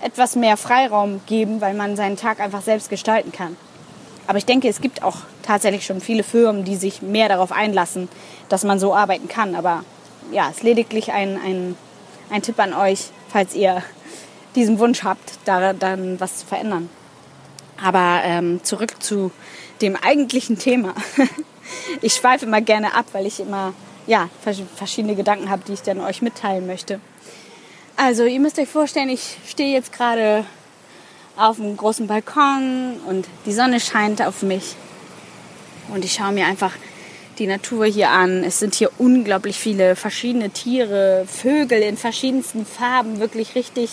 etwas 0.00 0.36
mehr 0.36 0.56
Freiraum 0.56 1.20
geben, 1.26 1.60
weil 1.60 1.74
man 1.74 1.96
seinen 1.96 2.16
Tag 2.16 2.40
einfach 2.40 2.62
selbst 2.62 2.90
gestalten 2.90 3.32
kann. 3.32 3.56
Aber 4.28 4.36
ich 4.36 4.44
denke, 4.44 4.68
es 4.68 4.82
gibt 4.82 5.02
auch 5.02 5.16
tatsächlich 5.42 5.86
schon 5.86 6.02
viele 6.02 6.22
Firmen, 6.22 6.62
die 6.62 6.76
sich 6.76 7.00
mehr 7.00 7.30
darauf 7.30 7.50
einlassen, 7.50 8.10
dass 8.50 8.62
man 8.62 8.78
so 8.78 8.94
arbeiten 8.94 9.26
kann. 9.26 9.54
Aber 9.54 9.84
ja, 10.30 10.50
es 10.50 10.58
ist 10.58 10.62
lediglich 10.62 11.12
ein, 11.12 11.40
ein, 11.42 11.76
ein 12.30 12.42
Tipp 12.42 12.58
an 12.60 12.74
euch, 12.74 13.06
falls 13.30 13.54
ihr 13.54 13.82
diesen 14.54 14.78
Wunsch 14.78 15.02
habt, 15.02 15.38
da 15.46 15.72
dann 15.72 16.20
was 16.20 16.40
zu 16.40 16.46
verändern. 16.46 16.90
Aber 17.82 18.20
ähm, 18.22 18.62
zurück 18.64 19.02
zu 19.02 19.32
dem 19.80 19.96
eigentlichen 19.96 20.58
Thema. 20.58 20.94
ich 22.02 22.12
schweife 22.12 22.44
immer 22.44 22.60
gerne 22.60 22.94
ab, 22.94 23.06
weil 23.12 23.24
ich 23.24 23.40
immer 23.40 23.72
ja, 24.06 24.28
verschiedene 24.76 25.14
Gedanken 25.14 25.48
habe, 25.48 25.62
die 25.66 25.72
ich 25.72 25.82
dann 25.82 26.00
euch 26.00 26.20
mitteilen 26.20 26.66
möchte. 26.66 27.00
Also 27.96 28.26
ihr 28.26 28.40
müsst 28.40 28.58
euch 28.58 28.68
vorstellen, 28.68 29.08
ich 29.08 29.38
stehe 29.46 29.72
jetzt 29.72 29.92
gerade 29.92 30.44
auf 31.38 31.60
einem 31.60 31.76
großen 31.76 32.06
Balkon 32.06 32.96
und 33.06 33.26
die 33.46 33.52
Sonne 33.52 33.80
scheint 33.80 34.20
auf 34.20 34.42
mich. 34.42 34.74
Und 35.92 36.04
ich 36.04 36.14
schaue 36.14 36.32
mir 36.32 36.46
einfach 36.46 36.72
die 37.38 37.46
Natur 37.46 37.86
hier 37.86 38.10
an. 38.10 38.42
Es 38.42 38.58
sind 38.58 38.74
hier 38.74 38.90
unglaublich 38.98 39.58
viele 39.58 39.94
verschiedene 39.94 40.50
Tiere, 40.50 41.24
Vögel 41.26 41.80
in 41.82 41.96
verschiedensten 41.96 42.66
Farben, 42.66 43.20
wirklich 43.20 43.54
richtig 43.54 43.90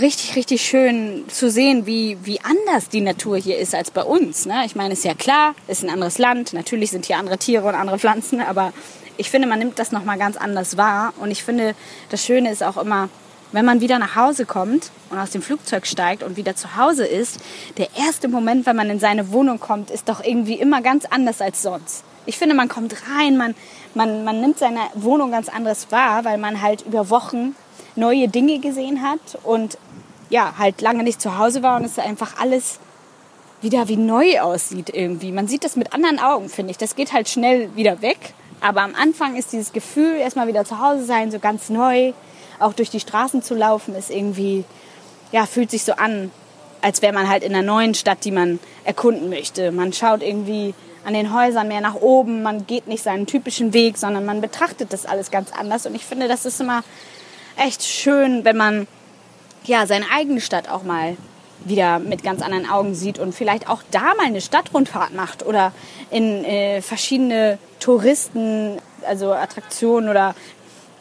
richtig, 0.00 0.36
richtig 0.36 0.62
schön 0.62 1.24
zu 1.28 1.50
sehen, 1.50 1.86
wie, 1.86 2.18
wie 2.22 2.40
anders 2.40 2.88
die 2.88 3.00
Natur 3.00 3.36
hier 3.36 3.58
ist 3.58 3.74
als 3.74 3.90
bei 3.90 4.02
uns. 4.02 4.46
Ne? 4.46 4.62
Ich 4.66 4.74
meine, 4.74 4.94
ist 4.94 5.04
ja 5.04 5.14
klar, 5.14 5.54
ist 5.68 5.84
ein 5.84 5.90
anderes 5.90 6.18
Land. 6.18 6.52
Natürlich 6.52 6.90
sind 6.90 7.06
hier 7.06 7.18
andere 7.18 7.38
Tiere 7.38 7.66
und 7.66 7.74
andere 7.74 7.98
Pflanzen, 7.98 8.40
aber 8.40 8.72
ich 9.16 9.30
finde, 9.30 9.46
man 9.46 9.58
nimmt 9.58 9.78
das 9.78 9.92
nochmal 9.92 10.18
ganz 10.18 10.36
anders 10.36 10.76
wahr. 10.76 11.14
Und 11.20 11.30
ich 11.30 11.42
finde, 11.42 11.74
das 12.10 12.24
Schöne 12.24 12.50
ist 12.50 12.62
auch 12.62 12.76
immer, 12.76 13.08
wenn 13.52 13.64
man 13.64 13.80
wieder 13.80 13.98
nach 13.98 14.16
Hause 14.16 14.46
kommt 14.46 14.90
und 15.10 15.18
aus 15.18 15.30
dem 15.30 15.42
Flugzeug 15.42 15.86
steigt 15.86 16.22
und 16.22 16.36
wieder 16.36 16.56
zu 16.56 16.76
Hause 16.76 17.06
ist, 17.06 17.38
der 17.78 17.88
erste 17.96 18.28
Moment, 18.28 18.66
wenn 18.66 18.76
man 18.76 18.90
in 18.90 18.98
seine 18.98 19.32
Wohnung 19.32 19.60
kommt, 19.60 19.90
ist 19.90 20.08
doch 20.08 20.22
irgendwie 20.22 20.54
immer 20.54 20.82
ganz 20.82 21.04
anders 21.04 21.40
als 21.40 21.62
sonst. 21.62 22.04
Ich 22.26 22.38
finde, 22.38 22.54
man 22.54 22.68
kommt 22.68 22.94
rein, 23.16 23.36
man, 23.36 23.54
man, 23.94 24.24
man 24.24 24.40
nimmt 24.40 24.58
seine 24.58 24.80
Wohnung 24.94 25.30
ganz 25.30 25.48
anders 25.48 25.90
wahr, 25.90 26.24
weil 26.24 26.38
man 26.38 26.60
halt 26.60 26.82
über 26.82 27.08
Wochen 27.08 27.54
neue 27.94 28.28
Dinge 28.28 28.58
gesehen 28.58 29.02
hat 29.02 29.38
und 29.44 29.78
ja, 30.28 30.54
halt 30.58 30.80
lange 30.80 31.04
nicht 31.04 31.20
zu 31.20 31.38
Hause 31.38 31.62
war 31.62 31.76
und 31.76 31.84
es 31.84 31.98
einfach 31.98 32.38
alles 32.40 32.80
wieder 33.62 33.88
wie 33.88 33.96
neu 33.96 34.40
aussieht 34.40 34.90
irgendwie. 34.92 35.32
Man 35.32 35.48
sieht 35.48 35.64
das 35.64 35.76
mit 35.76 35.92
anderen 35.92 36.18
Augen, 36.18 36.48
finde 36.48 36.72
ich. 36.72 36.78
Das 36.78 36.94
geht 36.94 37.12
halt 37.12 37.28
schnell 37.28 37.74
wieder 37.74 38.02
weg. 38.02 38.18
Aber 38.60 38.82
am 38.82 38.94
Anfang 38.94 39.36
ist 39.36 39.52
dieses 39.52 39.72
Gefühl, 39.72 40.16
erstmal 40.16 40.46
wieder 40.46 40.64
zu 40.64 40.80
Hause 40.80 41.04
sein, 41.04 41.30
so 41.30 41.38
ganz 41.38 41.68
neu, 41.68 42.12
auch 42.60 42.72
durch 42.72 42.90
die 42.90 43.00
Straßen 43.00 43.42
zu 43.42 43.54
laufen, 43.54 43.94
ist 43.94 44.10
irgendwie, 44.10 44.64
ja, 45.32 45.46
fühlt 45.46 45.70
sich 45.70 45.84
so 45.84 45.92
an, 45.92 46.30
als 46.82 47.02
wäre 47.02 47.12
man 47.12 47.28
halt 47.28 47.42
in 47.42 47.54
einer 47.54 47.66
neuen 47.66 47.94
Stadt, 47.94 48.24
die 48.24 48.30
man 48.30 48.58
erkunden 48.84 49.28
möchte. 49.28 49.72
Man 49.72 49.92
schaut 49.92 50.22
irgendwie 50.22 50.74
an 51.04 51.14
den 51.14 51.32
Häusern 51.32 51.68
mehr 51.68 51.80
nach 51.80 51.94
oben, 51.94 52.42
man 52.42 52.66
geht 52.66 52.88
nicht 52.88 53.02
seinen 53.02 53.26
typischen 53.26 53.72
Weg, 53.72 53.96
sondern 53.96 54.24
man 54.24 54.40
betrachtet 54.40 54.92
das 54.92 55.06
alles 55.06 55.30
ganz 55.30 55.52
anders. 55.52 55.86
Und 55.86 55.94
ich 55.94 56.04
finde, 56.04 56.28
das 56.28 56.44
ist 56.44 56.60
immer 56.60 56.82
echt 57.56 57.84
schön, 57.84 58.44
wenn 58.44 58.56
man 58.56 58.86
ja 59.64 59.86
seine 59.86 60.06
eigene 60.12 60.40
Stadt 60.40 60.68
auch 60.68 60.82
mal 60.82 61.16
wieder 61.64 61.98
mit 61.98 62.22
ganz 62.22 62.42
anderen 62.42 62.68
Augen 62.68 62.94
sieht 62.94 63.18
und 63.18 63.34
vielleicht 63.34 63.68
auch 63.68 63.82
da 63.90 64.14
mal 64.16 64.26
eine 64.26 64.40
Stadtrundfahrt 64.40 65.14
macht 65.14 65.44
oder 65.44 65.72
in 66.10 66.44
äh, 66.44 66.82
verschiedene 66.82 67.58
Touristen, 67.80 68.78
also 69.06 69.32
Attraktionen 69.32 70.08
oder 70.08 70.34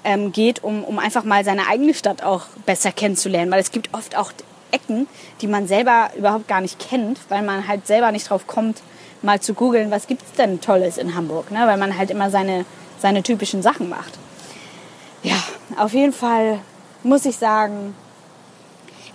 ähm, 0.06 0.32
geht, 0.32 0.63
um, 0.63 0.84
um 0.84 1.00
einfach 1.00 1.26
mal 1.26 1.44
seine 1.44 1.68
eigene 1.68 1.94
Stadt 1.94 2.24
auch 2.24 2.44
besser 2.65 2.91
kennenzulernen. 2.91 3.52
Weil 3.52 3.60
es 3.60 3.72
gibt 3.72 3.94
oft 3.94 4.15
auch 4.18 4.32
Ecken, 4.72 5.08
die 5.41 5.48
man 5.48 5.68
selber 5.68 6.10
überhaupt 6.18 6.48
gar 6.48 6.62
nicht 6.62 6.80
kennt, 6.80 7.20
weil 7.30 7.41
man 7.41 7.68
halt 7.68 7.88
selber 7.88 8.12
nicht 8.12 8.30
drauf 8.30 8.48
kommt, 8.48 8.82
mal 9.22 9.39
zu 9.39 9.54
googeln, 9.54 9.91
was 9.91 10.08
gibt 10.08 10.22
es 10.22 10.34
denn 10.34 10.62
Tolles 10.62 10.98
in 10.98 11.15
Hamburg, 11.15 11.52
ne? 11.52 11.65
weil 11.65 11.78
man 11.78 11.98
halt 11.98 12.12
immer 12.12 12.30
seine, 12.30 12.65
seine 13.00 13.24
typischen 13.24 13.62
Sachen 13.62 13.89
macht. 13.89 14.13
Ja, 15.24 15.36
auf 15.78 15.94
jeden 15.94 16.13
Fall 16.13 16.60
muss 17.04 17.26
ich 17.26 17.38
sagen, 17.38 17.96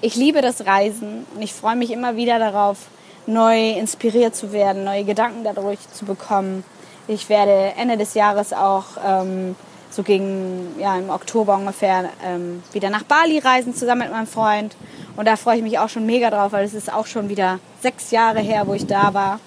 ich 0.01 0.17
liebe 0.17 0.41
das 0.41 0.67
Reisen 0.67 1.27
und 1.35 1.43
ich 1.43 1.53
freue 1.53 1.77
mich 1.77 1.91
immer 1.91 2.17
wieder 2.17 2.39
darauf, 2.39 2.79
neu 3.27 3.71
inspiriert 3.71 4.35
zu 4.35 4.53
werden, 4.53 4.85
neue 4.85 5.05
Gedanken 5.05 5.45
dadurch 5.45 5.79
zu 5.93 6.05
bekommen. 6.05 6.65
Ich 7.07 7.29
werde 7.29 7.75
Ende 7.77 7.97
des 7.97 8.15
Jahres 8.15 8.53
auch 8.53 8.85
ähm, 9.05 9.55
so 9.91 10.03
gegen 10.03 10.75
ja, 10.79 10.97
im 10.97 11.11
Oktober 11.11 11.57
ungefähr 11.57 12.11
ähm, 12.25 12.63
wieder 12.73 12.91
nach 12.91 13.03
Bali 13.03 13.39
reisen 13.39 13.75
zusammen 13.75 14.03
mit 14.03 14.13
meinem 14.13 14.27
Freund. 14.27 14.77
Und 15.17 15.27
da 15.27 15.37
freue 15.37 15.57
ich 15.57 15.63
mich 15.63 15.79
auch 15.79 15.89
schon 15.89 16.07
mega 16.07 16.31
drauf, 16.31 16.53
weil 16.53 16.65
es 16.65 16.75
ist 16.75 16.93
auch 16.93 17.07
schon 17.07 17.29
wieder 17.29 17.59
sechs 17.83 18.11
Jahre 18.11 18.41
her, 18.41 18.67
wo 18.67 18.75
ich 18.75 18.87
da 18.87 19.13
war. 19.15 19.41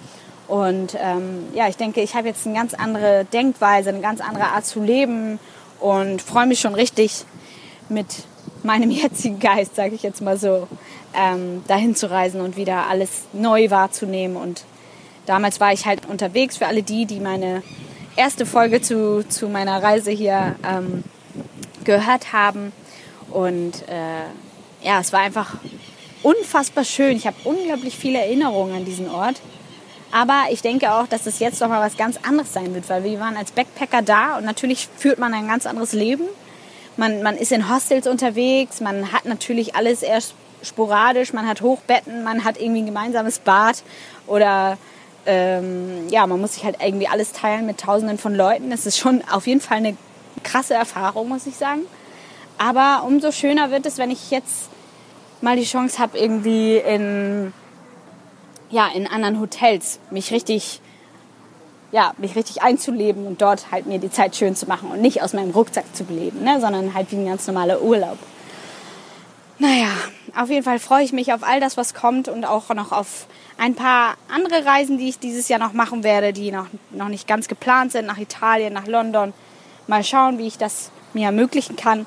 Und 0.48 0.98
ähm, 1.00 1.48
ja, 1.54 1.70
ich 1.70 1.78
denke, 1.78 2.02
ich 2.02 2.16
habe 2.16 2.28
jetzt 2.28 2.46
eine 2.46 2.56
ganz 2.56 2.74
andere 2.74 3.26
Denkweise, 3.32 3.90
eine 3.90 4.02
ganz 4.02 4.20
andere 4.22 4.46
Art 4.48 4.66
zu 4.66 4.82
leben 4.82 5.40
und 5.80 6.22
freue 6.22 6.46
mich 6.46 6.60
schon 6.60 6.76
richtig 6.76 7.26
mit 7.90 8.08
meinem 8.64 8.92
jetzigen 8.92 9.40
Geist, 9.40 9.76
sage 9.76 9.96
ich 9.96 10.04
jetzt 10.04 10.22
mal 10.22 10.38
so, 10.38 10.68
ähm, 11.16 11.64
dahin 11.68 11.96
zu 11.96 12.10
reisen 12.10 12.42
und 12.42 12.58
wieder 12.58 12.88
alles 12.88 13.24
neu 13.32 13.70
wahrzunehmen. 13.70 14.36
Und 14.36 14.66
damals 15.26 15.60
war 15.60 15.72
ich 15.72 15.86
halt 15.86 16.06
unterwegs 16.08 16.58
für 16.58 16.68
alle 16.68 16.84
die, 16.84 17.06
die 17.06 17.20
meine 17.20 17.64
erste 18.16 18.46
Folge 18.46 18.82
zu, 18.82 19.28
zu 19.28 19.50
meiner 19.50 19.82
Reise 19.82 20.12
hier 20.12 20.56
ähm, 20.68 21.04
gehört 21.84 22.34
haben. 22.34 22.72
Und 23.30 23.88
äh, 23.88 24.86
ja, 24.86 25.00
es 25.00 25.14
war 25.14 25.22
einfach 25.22 25.56
unfassbar 26.22 26.84
schön. 26.84 27.18
Ich 27.18 27.28
habe 27.28 27.38
unglaublich 27.44 27.98
viele 27.98 28.20
Erinnerungen 28.20 28.76
an 28.76 28.86
diesen 28.86 29.10
Ort. 29.10 29.42
Aber 30.12 30.44
ich 30.52 30.62
denke 30.62 30.92
auch, 30.92 31.08
dass 31.08 31.26
es 31.26 31.40
jetzt 31.40 31.60
doch 31.62 31.68
mal 31.68 31.82
was 31.82 31.98
ganz 31.98 32.20
anderes 32.22 32.54
sein 32.54 32.76
wird, 32.76 32.88
weil 32.88 33.04
wir 33.04 33.20
waren 33.20 33.36
als 33.36 33.52
Backpacker 33.52 34.04
da 34.04 34.38
und 34.38 34.46
natürlich 34.46 34.88
führt 34.96 35.18
man 35.18 35.34
ein 35.34 35.48
ganz 35.48 35.66
anderes 35.66 35.94
Leben. 35.94 36.26
Man, 36.98 37.24
man 37.24 37.36
ist 37.36 37.52
in 37.52 37.74
Hostels 37.74 38.06
unterwegs, 38.06 38.80
man 38.80 39.12
hat 39.12 39.26
natürlich 39.26 39.76
alles 39.76 40.04
erst 40.04 40.36
sporadisch, 40.62 41.34
man 41.34 41.48
hat 41.48 41.62
Hochbetten, 41.62 42.24
man 42.24 42.44
hat 42.44 42.62
irgendwie 42.62 42.84
ein 42.84 42.86
gemeinsames 42.86 43.40
Bad 43.40 43.82
oder 44.28 44.78
ähm, 45.26 46.10
ja, 46.10 46.28
man 46.28 46.40
muss 46.42 46.56
sich 46.56 46.64
halt 46.64 46.78
irgendwie 46.84 47.08
alles 47.08 47.32
teilen 47.32 47.66
mit 47.66 47.80
Tausenden 47.80 48.18
von 48.18 48.36
Leuten. 48.36 48.70
Das 48.70 48.86
ist 48.86 48.98
schon 48.98 49.22
auf 49.32 49.48
jeden 49.48 49.62
Fall 49.62 49.78
eine 49.78 49.98
krasse 50.44 50.74
Erfahrung, 50.74 51.30
muss 51.30 51.48
ich 51.48 51.56
sagen. 51.56 51.82
Aber 52.58 53.04
umso 53.06 53.32
schöner 53.32 53.72
wird 53.72 53.86
es, 53.86 53.98
wenn 53.98 54.12
ich 54.12 54.32
jetzt 54.32 54.70
mal 55.42 55.56
die 55.56 55.64
Chance 55.64 56.00
habe, 56.00 56.18
irgendwie 56.18 56.78
in 56.78 57.54
ja, 58.74 58.88
in 58.88 59.06
anderen 59.08 59.40
Hotels 59.40 60.00
mich 60.10 60.32
richtig, 60.32 60.82
ja, 61.92 62.14
mich 62.18 62.36
richtig 62.36 62.64
einzuleben 62.64 63.28
und 63.28 63.42
dort 63.42 63.72
halt 63.72 63.86
mir 63.86 64.00
die 64.00 64.10
Zeit 64.10 64.36
schön 64.36 64.56
zu 64.56 64.66
machen 64.66 64.90
und 64.90 65.00
nicht 65.00 65.22
aus 65.22 65.34
meinem 65.34 65.52
Rucksack 65.52 65.86
zu 65.96 66.04
leben, 66.10 66.44
ne, 66.44 66.60
sondern 66.60 66.96
halt 66.96 67.12
wie 67.12 67.18
ein 67.18 67.28
ganz 67.28 67.46
normaler 67.46 67.84
Urlaub. 67.84 68.18
Naja, 69.60 69.92
auf 70.36 70.50
jeden 70.50 70.64
Fall 70.64 70.80
freue 70.80 71.04
ich 71.04 71.14
mich 71.14 71.32
auf 71.34 71.44
all 71.44 71.60
das, 71.60 71.78
was 71.78 71.94
kommt 71.94 72.28
und 72.28 72.46
auch 72.46 72.70
noch 72.70 72.92
auf 72.92 73.28
ein 73.64 73.76
paar 73.76 74.16
andere 74.28 74.66
Reisen, 74.66 74.98
die 74.98 75.08
ich 75.08 75.20
dieses 75.20 75.48
Jahr 75.48 75.58
noch 75.58 75.72
machen 75.72 76.04
werde, 76.04 76.34
die 76.34 76.52
noch, 76.52 76.68
noch 76.92 77.08
nicht 77.08 77.30
ganz 77.30 77.48
geplant 77.48 77.94
sind, 77.94 78.06
nach 78.06 78.18
Italien, 78.18 78.74
nach 78.74 78.88
London. 78.88 79.34
Mal 79.88 80.04
schauen, 80.04 80.38
wie 80.38 80.48
ich 80.48 80.58
das 80.58 80.92
mir 81.14 81.28
ermöglichen 81.28 81.78
kann. 81.78 82.06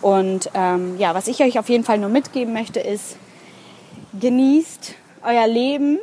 Und 0.00 0.48
ähm, 0.54 0.96
ja, 0.98 1.12
was 1.12 1.26
ich 1.26 1.42
euch 1.42 1.58
auf 1.58 1.68
jeden 1.68 1.82
Fall 1.82 1.98
nur 1.98 2.08
mitgeben 2.08 2.52
möchte, 2.52 2.78
ist, 2.78 3.16
genießt 4.20 4.94
euer 5.24 5.48
Leben, 5.48 5.98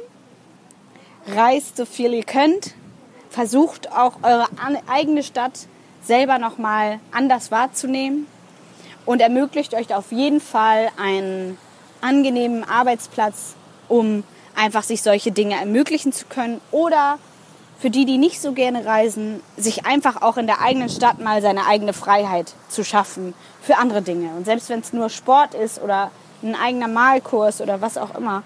reist 1.28 1.78
so 1.78 1.86
viel 1.86 2.14
ihr 2.14 2.26
könnt, 2.26 2.74
versucht 3.30 3.94
auch 3.94 4.18
eure 4.22 4.50
eigene 4.90 5.24
Stadt 5.24 5.68
selber 6.04 6.40
nochmal 6.40 7.00
anders 7.14 7.52
wahrzunehmen 7.52 8.28
und 9.06 9.22
ermöglicht 9.22 9.74
euch 9.76 9.96
auf 9.96 10.12
jeden 10.12 10.42
Fall 10.42 10.90
einen 11.02 11.58
angenehmen 12.02 12.66
Arbeitsplatz, 12.66 13.56
um 13.88 14.26
einfach 14.60 14.84
sich 14.84 15.02
solche 15.02 15.32
Dinge 15.32 15.56
ermöglichen 15.56 16.12
zu 16.12 16.26
können 16.26 16.60
oder 16.72 17.18
für 17.80 17.90
die, 17.90 18.06
die 18.06 18.18
nicht 18.18 18.42
so 18.42 18.52
gerne 18.52 18.86
reisen, 18.86 19.42
sich 19.56 19.86
einfach 19.86 20.22
auch 20.22 20.36
in 20.36 20.48
der 20.48 20.62
eigenen 20.62 20.90
Stadt 20.90 21.20
mal 21.20 21.42
seine 21.42 21.66
eigene 21.66 21.94
Freiheit 21.94 22.54
zu 22.68 22.84
schaffen 22.84 23.34
für 23.62 23.78
andere 23.78 24.02
Dinge. 24.02 24.32
Und 24.36 24.46
selbst 24.46 24.70
wenn 24.70 24.82
es 24.82 24.92
nur 24.92 25.10
Sport 25.10 25.54
ist 25.54 25.82
oder 25.82 26.12
ein 26.44 26.56
eigener 26.56 26.90
Malkurs 26.90 27.62
oder 27.62 27.80
was 27.80 27.98
auch 27.98 28.16
immer, 28.16 28.44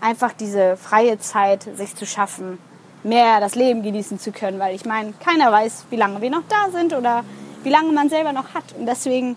einfach 0.00 0.32
diese 0.32 0.76
freie 0.76 1.18
Zeit 1.20 1.68
sich 1.76 1.94
zu 1.94 2.06
schaffen, 2.06 2.58
mehr 3.04 3.38
das 3.38 3.54
Leben 3.54 3.82
genießen 3.82 4.18
zu 4.18 4.32
können, 4.32 4.58
weil 4.58 4.74
ich 4.74 4.84
meine, 4.84 5.12
keiner 5.12 5.52
weiß, 5.52 5.86
wie 5.90 5.96
lange 5.96 6.20
wir 6.20 6.30
noch 6.30 6.42
da 6.48 6.70
sind 6.72 6.92
oder 6.92 7.24
wie 7.62 7.70
lange 7.70 7.92
man 7.92 8.08
selber 8.08 8.32
noch 8.32 8.52
hat. 8.52 8.64
Und 8.76 8.86
deswegen, 8.86 9.36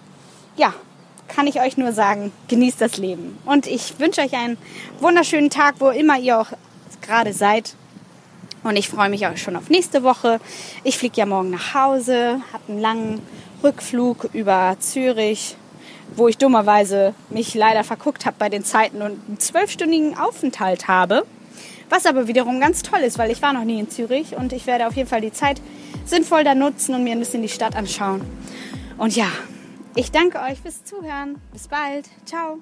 ja, 0.56 0.74
kann 1.30 1.48
ich 1.48 1.62
euch 1.62 1.78
nur 1.78 1.94
sagen, 1.94 2.32
genießt 2.50 2.82
das 2.82 2.98
Leben. 2.98 3.38
Und 3.46 3.68
ich 3.68 4.00
wünsche 4.00 4.22
euch 4.22 4.34
einen 4.34 4.58
wunderschönen 5.00 5.50
Tag, 5.50 5.76
wo 5.80 5.89
immer 5.89 6.18
ihr 6.20 6.39
auch 6.39 6.48
gerade 7.02 7.34
seid. 7.34 7.76
Und 8.63 8.76
ich 8.76 8.89
freue 8.89 9.10
mich 9.10 9.26
auch 9.26 9.38
schon 9.38 9.56
auf 9.56 9.70
nächste 9.70 10.04
Woche. 10.04 10.39
Ich 10.84 10.98
fliege 10.98 11.18
ja 11.18 11.26
morgen 11.26 11.52
nach 11.52 11.74
Hause, 11.74 12.42
habe 12.52 12.63
einen 12.68 12.82
langen 12.82 13.22
Rückflug 13.63 14.30
über 14.34 14.76
Zürich, 14.80 15.56
wo 16.15 16.28
ich 16.28 16.38
dummerweise 16.38 17.13
mich 17.30 17.56
leider 17.56 17.84
verguckt 17.84 18.26
habe 18.26 18.36
bei 18.38 18.50
den 18.50 18.63
Zeiten 18.63 19.02
und 19.02 19.20
einen 19.28 19.39
zwölfstündigen 19.39 20.18
Aufenthalt 20.18 20.88
habe. 20.88 21.26
Was 21.89 22.06
aber 22.06 22.28
wiederum 22.28 22.60
ganz 22.60 22.84
toll 22.84 23.00
ist, 23.00 23.18
weil 23.18 23.32
ich 23.32 23.42
war 23.42 23.54
noch 23.54 23.63
nie 23.63 23.80
in 23.80 23.89
Zürich 23.89 24.36
und 24.36 24.54
ich 24.54 24.68
werde 24.68 24.88
auf 24.88 24.96
jeden 24.96 25.10
Fall 25.10 25.22
die 25.22 25.32
Zeit 25.32 25.62
sinnvoll 26.06 26.44
da 26.44 26.54
nutzen 26.54 26.94
und 26.94 27.04
mir 27.04 27.13
ein 27.13 27.20
bisschen 27.20 27.42
die 27.42 27.50
Stadt 27.50 27.76
anschauen. 27.76 28.22
Und 28.98 29.15
ja, 29.15 29.28
Ich 29.95 30.12
danke 30.12 30.39
euch 30.39 30.60
fürs 30.60 30.84
Zuhören. 30.86 31.41
Bis 31.52 31.67
bald. 31.67 32.10
Ciao. 32.25 32.60